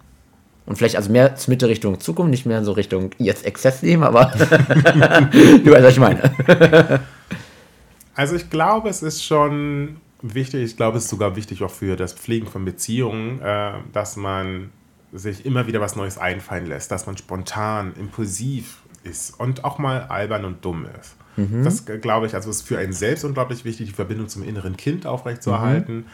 [0.66, 4.04] Und vielleicht also mehr zur Mitte Richtung Zukunft, nicht mehr so Richtung jetzt Exzess nehmen,
[4.04, 7.00] aber du weißt, was ich meine.
[8.14, 11.96] also ich glaube, es ist schon wichtig, ich glaube, es ist sogar wichtig auch für
[11.96, 14.70] das Pflegen von Beziehungen, äh, dass man
[15.12, 20.02] sich immer wieder was Neues einfallen lässt, dass man spontan, impulsiv ist und auch mal
[20.02, 21.16] albern und dumm ist.
[21.36, 21.64] Mhm.
[21.64, 25.06] Das glaube ich, also ist für einen selbst unglaublich wichtig, die Verbindung zum inneren Kind
[25.06, 25.96] aufrechtzuerhalten.
[25.96, 26.04] Mhm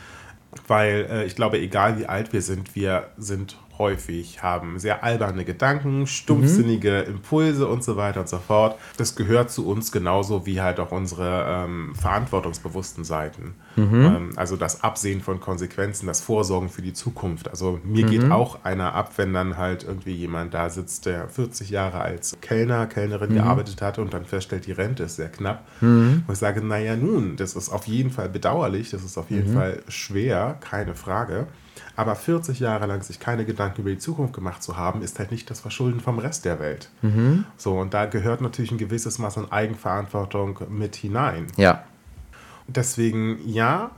[0.66, 5.44] weil äh, ich glaube, egal wie alt wir sind, wir sind häufig, haben sehr alberne
[5.44, 7.14] Gedanken, stumpfsinnige mhm.
[7.14, 8.78] Impulse und so weiter und so fort.
[8.96, 13.54] Das gehört zu uns genauso wie halt auch unsere ähm, verantwortungsbewussten Seiten.
[13.76, 13.94] Mhm.
[13.94, 17.48] Ähm, also das Absehen von Konsequenzen, das Vorsorgen für die Zukunft.
[17.48, 18.10] Also mir mhm.
[18.10, 22.36] geht auch einer ab, wenn dann halt irgendwie jemand da sitzt, der 40 Jahre als
[22.40, 23.36] Kellner, Kellnerin mhm.
[23.36, 25.66] gearbeitet hat und dann feststellt, die Rente ist sehr knapp.
[25.80, 26.24] Mhm.
[26.26, 29.50] Und ich sage, naja nun, das ist auf jeden Fall bedauerlich, das ist auf jeden
[29.50, 29.54] mhm.
[29.54, 31.46] Fall schwer, keine Frage.
[31.94, 35.30] Aber 40 Jahre lang sich keine Gedanken über die Zukunft gemacht zu haben, ist halt
[35.30, 36.88] nicht das Verschulden vom Rest der Welt.
[37.02, 37.44] Mhm.
[37.56, 41.46] So, und da gehört natürlich ein gewisses Maß an Eigenverantwortung mit hinein.
[41.56, 41.84] Ja.
[42.68, 43.90] Deswegen, ja,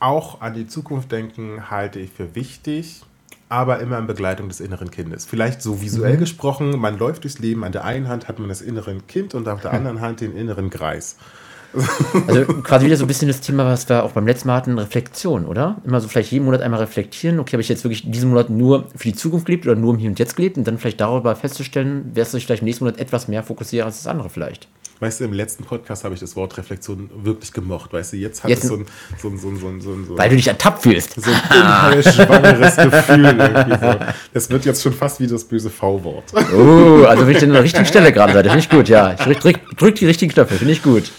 [0.00, 3.02] auch an die Zukunft denken halte ich für wichtig,
[3.48, 5.24] aber immer in Begleitung des inneren Kindes.
[5.24, 6.20] Vielleicht so visuell mhm.
[6.20, 9.48] gesprochen, man läuft durchs Leben, an der einen Hand hat man das innere Kind und
[9.48, 11.16] auf der anderen Hand den inneren Kreis.
[12.26, 14.78] Also quasi wieder so ein bisschen das Thema, was wir auch beim letzten Mal hatten,
[14.78, 15.76] Reflexion, oder?
[15.84, 18.86] Immer so vielleicht jeden Monat einmal reflektieren, okay, habe ich jetzt wirklich diesen Monat nur
[18.96, 21.36] für die Zukunft gelebt oder nur im Hier und Jetzt gelebt und dann vielleicht darüber
[21.36, 24.68] festzustellen, wer sich vielleicht im nächsten Monat etwas mehr fokussiert als das andere vielleicht.
[25.00, 27.92] Weißt du, im letzten Podcast habe ich das Wort Reflexion wirklich gemocht.
[27.92, 29.90] Weißt du, jetzt hat jetzt es so ein, so ein, so ein, so ein, so
[29.92, 31.22] ein, so Weil du dich ertappt fühlst.
[31.22, 33.94] So ein schwangeres Gefühl irgendwie so.
[34.34, 36.32] Das wird jetzt schon fast wie das böse V-Wort.
[36.34, 39.14] Oh, also wenn ich an der richtigen Stelle gerade seid, finde ich gut, ja.
[39.14, 41.12] Ich drück, drück die richtigen Knöpfe, finde ich gut.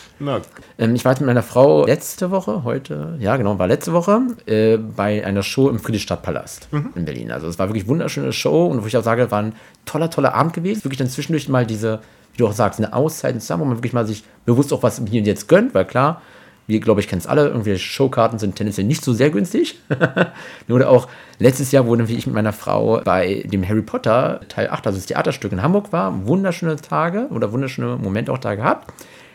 [0.77, 4.77] Ähm, ich war mit meiner Frau letzte Woche, heute, ja genau, war letzte Woche, äh,
[4.77, 6.89] bei einer Show im Friedrichstadtpalast mhm.
[6.95, 7.31] in Berlin.
[7.31, 9.53] Also es war wirklich eine wunderschöne Show und wo ich auch sage, war ein
[9.85, 10.83] toller, toller Abend gewesen.
[10.83, 11.99] Wirklich dann zwischendurch mal diese
[12.33, 15.01] wie du auch sagst, eine Auszeit zusammen, wo man wirklich mal sich bewusst auch was
[15.09, 16.21] hier und jetzt gönnt, weil klar,
[16.67, 19.79] wir, glaube ich, kennen es alle, irgendwelche Showkarten sind tendenziell nicht so sehr günstig.
[20.69, 21.07] Oder auch
[21.39, 25.07] letztes Jahr, wo ich mit meiner Frau bei dem Harry Potter Teil 8, also das
[25.07, 28.93] Theaterstück in Hamburg war, wunderschöne Tage oder wunderschöne Momente auch da gehabt.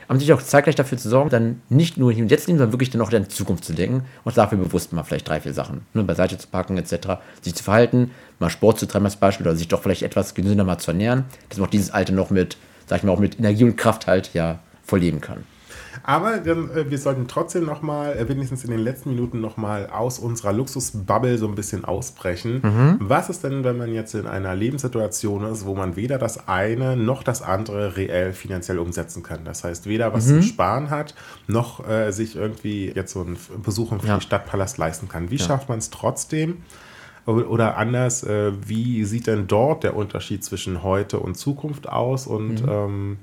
[0.08, 2.72] Haben sich auch zeitgleich dafür zu sorgen, dann nicht nur hier und jetzt nehmen, sondern
[2.72, 5.82] wirklich dann auch in Zukunft zu denken und dafür bewusst mal vielleicht drei, vier Sachen
[5.94, 9.56] ne, beiseite zu packen, etc., sich zu verhalten, mal Sport zu treiben als Beispiel oder
[9.56, 12.56] sich doch vielleicht etwas gesünder mal zu ernähren, dass man auch dieses Alter noch mit
[12.86, 15.44] sag ich mal, auch mit Energie und Kraft halt ja vorleben kann.
[16.06, 20.52] Aber äh, wir sollten trotzdem nochmal, äh, wenigstens in den letzten Minuten nochmal aus unserer
[20.52, 22.60] Luxusbubble so ein bisschen ausbrechen.
[22.62, 22.96] Mhm.
[23.00, 26.94] Was ist denn, wenn man jetzt in einer Lebenssituation ist, wo man weder das eine
[26.94, 29.44] noch das andere reell finanziell umsetzen kann?
[29.44, 30.34] Das heißt, weder was mhm.
[30.34, 31.14] zum Sparen hat,
[31.46, 34.20] noch äh, sich irgendwie jetzt so einen Besuch im ja.
[34.20, 35.30] Stadtpalast leisten kann.
[35.30, 35.46] Wie ja.
[35.46, 36.58] schafft man es trotzdem?
[37.24, 42.62] Oder anders, äh, wie sieht denn dort der Unterschied zwischen heute und Zukunft aus und
[42.62, 42.68] mhm.
[42.68, 43.16] ähm,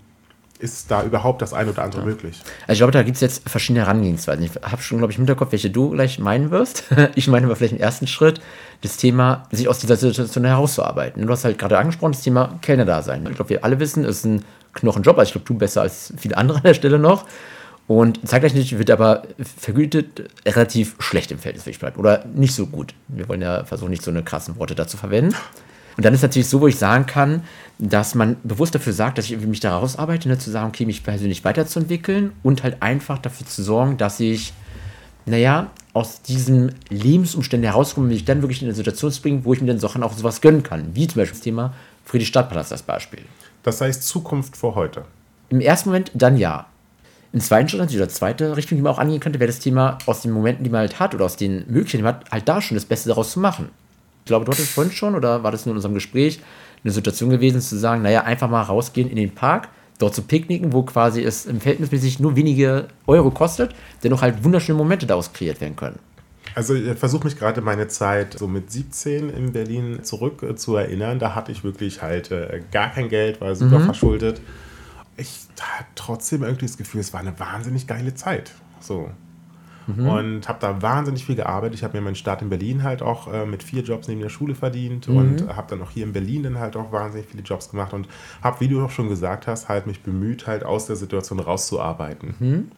[0.62, 2.08] ist da überhaupt das eine oder andere ja.
[2.08, 2.42] möglich?
[2.62, 4.44] Also ich glaube, da gibt es jetzt verschiedene Herangehensweisen.
[4.44, 6.86] Ich habe schon, glaube ich, im Hinterkopf, welche du gleich meinen wirst.
[7.16, 8.42] ich meine aber vielleicht im ersten Schritt
[8.82, 11.26] das Thema, sich aus dieser Situation herauszuarbeiten.
[11.26, 13.26] Du hast halt gerade angesprochen, das Thema Kellner-Dasein.
[13.30, 15.18] Ich glaube, wir alle wissen, es ist ein Knochenjob.
[15.18, 17.26] Also ich glaube, du besser als viele andere an der Stelle noch.
[17.88, 19.24] Und zeitgleich wird aber
[19.60, 22.00] vergütet relativ schlecht im Verhältnis, wie ich bleibe.
[22.00, 22.94] Oder nicht so gut.
[23.08, 25.36] Wir wollen ja versuchen, nicht so eine krassen Worte dazu verwenden.
[25.98, 27.44] Und dann ist natürlich so, wo ich sagen kann,
[27.82, 31.04] dass man bewusst dafür sagt, dass ich mich da rausarbeite, ne, zu sagen, okay, mich
[31.04, 34.54] persönlich weiterzuentwickeln und halt einfach dafür zu sorgen, dass ich,
[35.26, 39.62] naja, aus diesen Lebensumständen herauskomme, mich dann wirklich in eine Situation zu bringen, wo ich
[39.62, 40.92] mir dann Sachen auch sowas gönnen kann.
[40.94, 41.74] Wie zum Beispiel das Thema
[42.06, 43.24] Friedrichstadtpalast als Beispiel.
[43.64, 45.06] Das heißt Zukunft vor heute.
[45.50, 46.68] Im ersten Moment dann ja.
[47.34, 49.98] Im zweiten Schritt, natürlich, oder zweite Richtung, die man auch angehen könnte, wäre das Thema,
[50.06, 52.48] aus den Momenten, die man halt hat, oder aus den Möglichkeiten, die man hat, halt
[52.48, 53.70] da schon das Beste daraus zu machen.
[54.22, 56.40] Ich glaube, du hattest vorhin schon, oder war das nur in unserem Gespräch,
[56.84, 60.74] eine Situation gewesen, zu sagen, naja, einfach mal rausgehen in den Park, dort zu picknicken,
[60.74, 65.62] wo quasi es im verhältnismäßig nur wenige Euro kostet, dennoch halt wunderschöne Momente daraus kreiert
[65.62, 66.00] werden können.
[66.56, 70.76] Also ich versuche mich gerade meine Zeit so mit 17 in Berlin zurück äh, zu
[70.76, 71.20] erinnern.
[71.20, 73.86] Da hatte ich wirklich halt äh, gar kein Geld, war super mhm.
[73.86, 74.42] verschuldet
[75.22, 78.52] ich hatte trotzdem irgendwie das Gefühl, es war eine wahnsinnig geile Zeit.
[78.80, 79.10] So.
[79.88, 80.08] Mhm.
[80.08, 81.76] und habe da wahnsinnig viel gearbeitet.
[81.76, 84.30] Ich habe mir meinen Start in Berlin halt auch äh, mit vier Jobs neben der
[84.30, 85.18] Schule verdient mhm.
[85.18, 88.08] und habe dann auch hier in Berlin dann halt auch wahnsinnig viele Jobs gemacht und
[88.44, 92.36] habe, wie du auch schon gesagt hast, halt mich bemüht, halt aus der Situation rauszuarbeiten.
[92.40, 92.72] Mhm.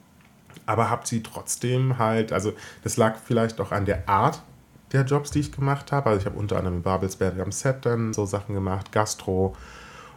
[0.65, 4.41] Aber habe sie trotzdem halt, also das lag vielleicht auch an der Art
[4.93, 6.09] der Jobs, die ich gemacht habe.
[6.09, 9.55] Also ich habe unter anderem in Babelsberg am Set dann so Sachen gemacht, Gastro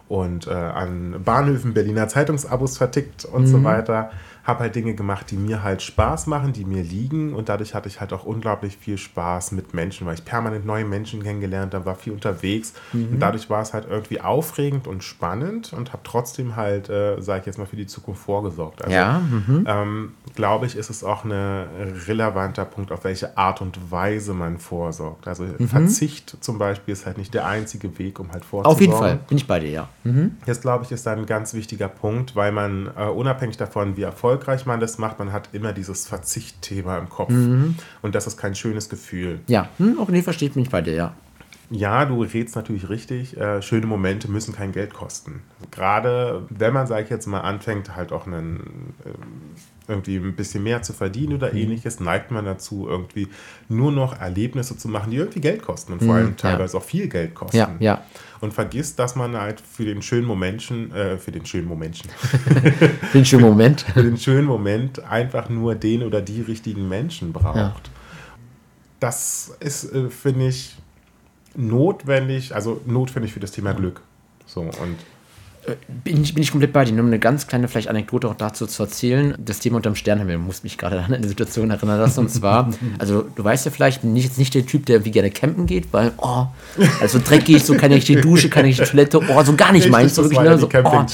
[0.09, 3.47] und äh, an Bahnhöfen Berliner Zeitungsabos vertickt und mhm.
[3.47, 4.11] so weiter
[4.47, 7.89] habe halt Dinge gemacht, die mir halt Spaß machen, die mir liegen und dadurch hatte
[7.89, 11.85] ich halt auch unglaublich viel Spaß mit Menschen, weil ich permanent neue Menschen kennengelernt habe,
[11.85, 13.09] war viel unterwegs mhm.
[13.13, 17.41] und dadurch war es halt irgendwie aufregend und spannend und habe trotzdem halt, äh, sage
[17.41, 18.83] ich jetzt mal, für die Zukunft vorgesorgt.
[18.83, 19.19] Also, ja.
[19.19, 19.65] Mhm.
[19.67, 24.59] Ähm, glaube ich, ist es auch ein relevanter Punkt, auf welche Art und Weise man
[24.59, 25.27] vorsorgt.
[25.27, 25.69] Also mhm.
[25.69, 28.73] Verzicht zum Beispiel ist halt nicht der einzige Weg, um halt vorzusorgen.
[28.73, 29.89] Auf jeden Fall, bin ich bei dir, ja.
[30.05, 30.37] Mhm.
[30.47, 34.03] Jetzt glaube ich, ist da ein ganz wichtiger Punkt, weil man äh, unabhängig davon, wie
[34.03, 37.31] erfolgreich erfolgreich man das macht, man hat immer dieses Verzichtthema im Kopf.
[37.31, 37.77] Mhm.
[38.03, 39.41] Und das ist kein schönes Gefühl.
[39.47, 41.15] Ja, hm, auch nee, versteht mich bei dir, ja.
[41.71, 43.37] Ja, du redest natürlich richtig.
[43.37, 45.43] Äh, schöne Momente müssen kein Geld kosten.
[45.73, 50.63] Gerade wenn man, sage ich jetzt mal, anfängt, halt auch einen, äh, irgendwie ein bisschen
[50.63, 51.59] mehr zu verdienen oder mhm.
[51.59, 53.29] ähnliches, neigt man dazu, irgendwie
[53.69, 56.81] nur noch Erlebnisse zu machen, die irgendwie Geld kosten und vor mhm, allem teilweise ja.
[56.81, 57.57] auch viel Geld kosten.
[57.57, 58.05] Ja, ja.
[58.41, 62.03] Und vergisst, dass man halt für den schönen Moment, äh, für den schönen Moment,
[63.13, 67.91] den schönen Moment, für den schönen Moment einfach nur den oder die richtigen Menschen braucht.
[69.01, 70.77] Das ist, äh, finde ich,
[71.57, 74.03] notwendig, also notwendig für das Thema Glück.
[74.47, 74.97] So und
[76.05, 76.93] bin ich, bin ich komplett bei dir.
[76.93, 79.35] Nur eine ganz kleine vielleicht Anekdote auch dazu zu erzählen.
[79.39, 82.21] Das Thema unterm Sternenhimmel muss mich gerade an eine Situation erinnern lassen.
[82.21, 85.11] Und zwar, also du weißt ja vielleicht, bin ich jetzt nicht der Typ, der irgendwie
[85.11, 86.47] gerne campen geht, weil, oh,
[87.01, 90.15] also dreckig, so keine richtige Dusche, keine richtige Toilette, oh, so gar nicht meins.
[90.15, 91.05] So wirklich, ne, so, oh,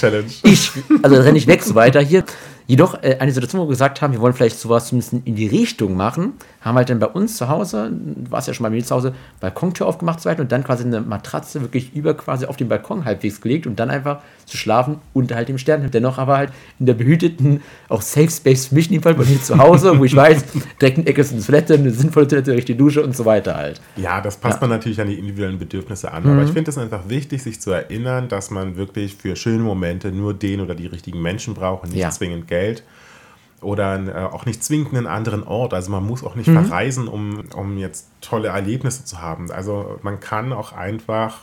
[0.43, 0.71] ich,
[1.03, 2.01] also renne ich weg, so weiter.
[2.01, 2.25] Hier,
[2.67, 5.47] Jedoch äh, eine Situation, wo wir gesagt haben, wir wollen vielleicht sowas zumindest in die
[5.47, 7.93] Richtung machen, haben halt dann bei uns zu Hause,
[8.31, 10.85] war es ja schon mal bei mir zu Hause, Balkontür aufgemacht zu und dann quasi
[10.85, 14.99] eine Matratze wirklich über quasi auf den Balkon halbwegs gelegt und dann einfach zu schlafen
[15.13, 15.91] unter halt dem Stern.
[15.91, 19.25] Dennoch aber halt in der behüteten, auch Safe Space für mich in dem Fall bei
[19.25, 20.45] mir zu Hause, wo ich weiß,
[20.81, 23.81] direkt eine Ecke ist eine Toilette, eine sinnvolle Toilette, richtige Dusche und so weiter halt.
[23.97, 24.69] Ja, das passt ja.
[24.69, 26.23] man natürlich an die individuellen Bedürfnisse an.
[26.23, 26.31] Mhm.
[26.31, 30.13] Aber ich finde es einfach wichtig, sich zu erinnern, dass man wirklich für schöne Momente
[30.13, 32.11] nur den oder die richtigen Menschen braucht und nicht ja.
[32.11, 32.85] zwingend Geld
[33.63, 35.75] oder äh, auch nicht zwingend einen anderen Ort.
[35.75, 36.65] Also man muss auch nicht mhm.
[36.65, 39.51] verreisen, um, um jetzt tolle Erlebnisse zu haben.
[39.51, 41.41] Also man kann auch einfach,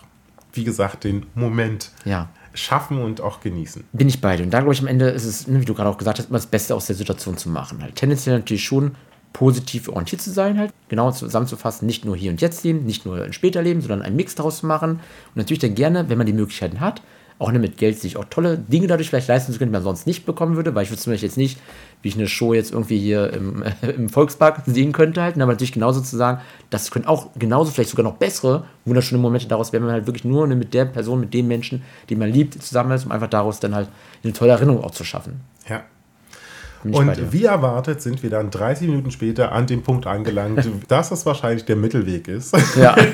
[0.53, 2.29] wie gesagt, den Moment ja.
[2.53, 3.84] schaffen und auch genießen.
[3.93, 4.43] Bin ich bei dir.
[4.43, 6.29] Und da glaube ich am Ende ist es, ne, wie du gerade auch gesagt hast,
[6.29, 7.82] immer das Beste aus der Situation zu machen.
[7.82, 7.95] Halt.
[7.95, 8.95] Tendenziell natürlich schon
[9.34, 13.32] positiv orientiert zu sein, halt genau zusammenzufassen, nicht nur hier und jetzt leben, nicht nur
[13.32, 16.34] später leben, sondern einen Mix daraus zu machen und natürlich dann gerne, wenn man die
[16.34, 17.01] Möglichkeiten hat,
[17.39, 20.06] auch mit Geld sich auch tolle Dinge dadurch vielleicht leisten zu können, die man sonst
[20.06, 21.58] nicht bekommen würde, weil ich würde zum Beispiel jetzt nicht,
[22.02, 25.54] wie ich eine Show jetzt irgendwie hier im, äh, im Volkspark sehen könnte halt, aber
[25.54, 29.71] natürlich genauso zu sagen, das können auch genauso vielleicht sogar noch bessere, wunderschöne Momente daraus
[29.71, 32.62] werden, wenn man halt wirklich nur mit der Person, mit dem Menschen, den man liebt,
[32.62, 33.88] zusammen ist, um einfach daraus dann halt
[34.21, 35.39] eine tolle Erinnerung auch zu schaffen.
[35.69, 35.84] Ja.
[36.84, 41.25] Und wie erwartet sind wir dann 30 Minuten später an dem Punkt angelangt, dass es
[41.25, 42.56] wahrscheinlich der Mittelweg ist.
[42.78, 42.95] Ja.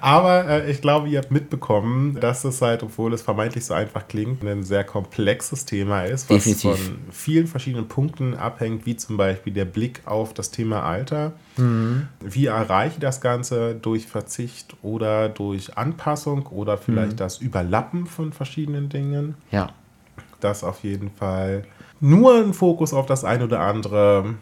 [0.00, 4.08] Aber äh, ich glaube, ihr habt mitbekommen, dass es halt, obwohl es vermeintlich so einfach
[4.08, 6.84] klingt, ein sehr komplexes Thema ist, was Definitiv.
[6.84, 11.32] von vielen verschiedenen Punkten abhängt, wie zum Beispiel der Blick auf das Thema Alter.
[11.56, 12.08] Mhm.
[12.20, 17.16] Wie erreiche ich das Ganze durch Verzicht oder durch Anpassung oder vielleicht mhm.
[17.16, 19.34] das Überlappen von verschiedenen Dingen?
[19.50, 19.72] Ja.
[20.40, 21.64] Das auf jeden Fall
[22.00, 24.34] nur ein Fokus auf das eine oder andere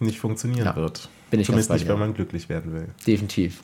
[0.00, 0.76] nicht funktionieren ja.
[0.76, 1.08] wird.
[1.30, 2.88] Bin ich Zumindest nicht, wenn man glücklich werden will.
[3.06, 3.60] Definitiv.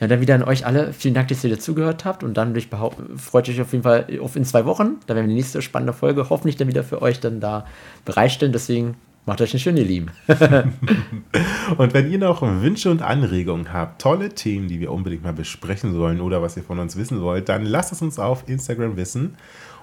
[0.00, 0.92] Ja, dann wieder an euch alle.
[0.92, 2.22] Vielen Dank, dass ihr dazugehört habt.
[2.22, 4.96] Und dann ich freut euch auf jeden Fall auf in zwei Wochen.
[5.06, 7.66] Da werden wir die nächste spannende Folge hoffentlich dann wieder für euch dann da
[8.04, 8.52] bereitstellen.
[8.52, 10.10] Deswegen macht euch eine schöne, ihr Lieben.
[11.78, 15.92] und wenn ihr noch Wünsche und Anregungen habt, tolle Themen, die wir unbedingt mal besprechen
[15.92, 19.36] sollen oder was ihr von uns wissen wollt, dann lasst es uns auf Instagram wissen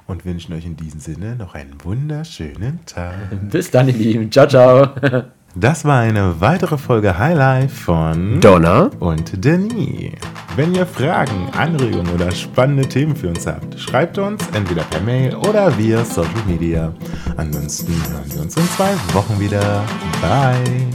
[0.08, 3.16] und wünschen euch in diesem Sinne noch einen wunderschönen Tag.
[3.52, 4.32] Bis dann, ihr Lieben.
[4.32, 4.90] Ciao, ciao.
[5.58, 10.12] Das war eine weitere Folge Highlife von Donna und Denis.
[10.58, 15.34] Wenn ihr Fragen, Anregungen oder spannende Themen für uns habt, schreibt uns entweder per Mail
[15.34, 16.94] oder via Social Media.
[17.38, 19.82] Ansonsten hören wir uns in zwei Wochen wieder.
[20.22, 20.90] Bye.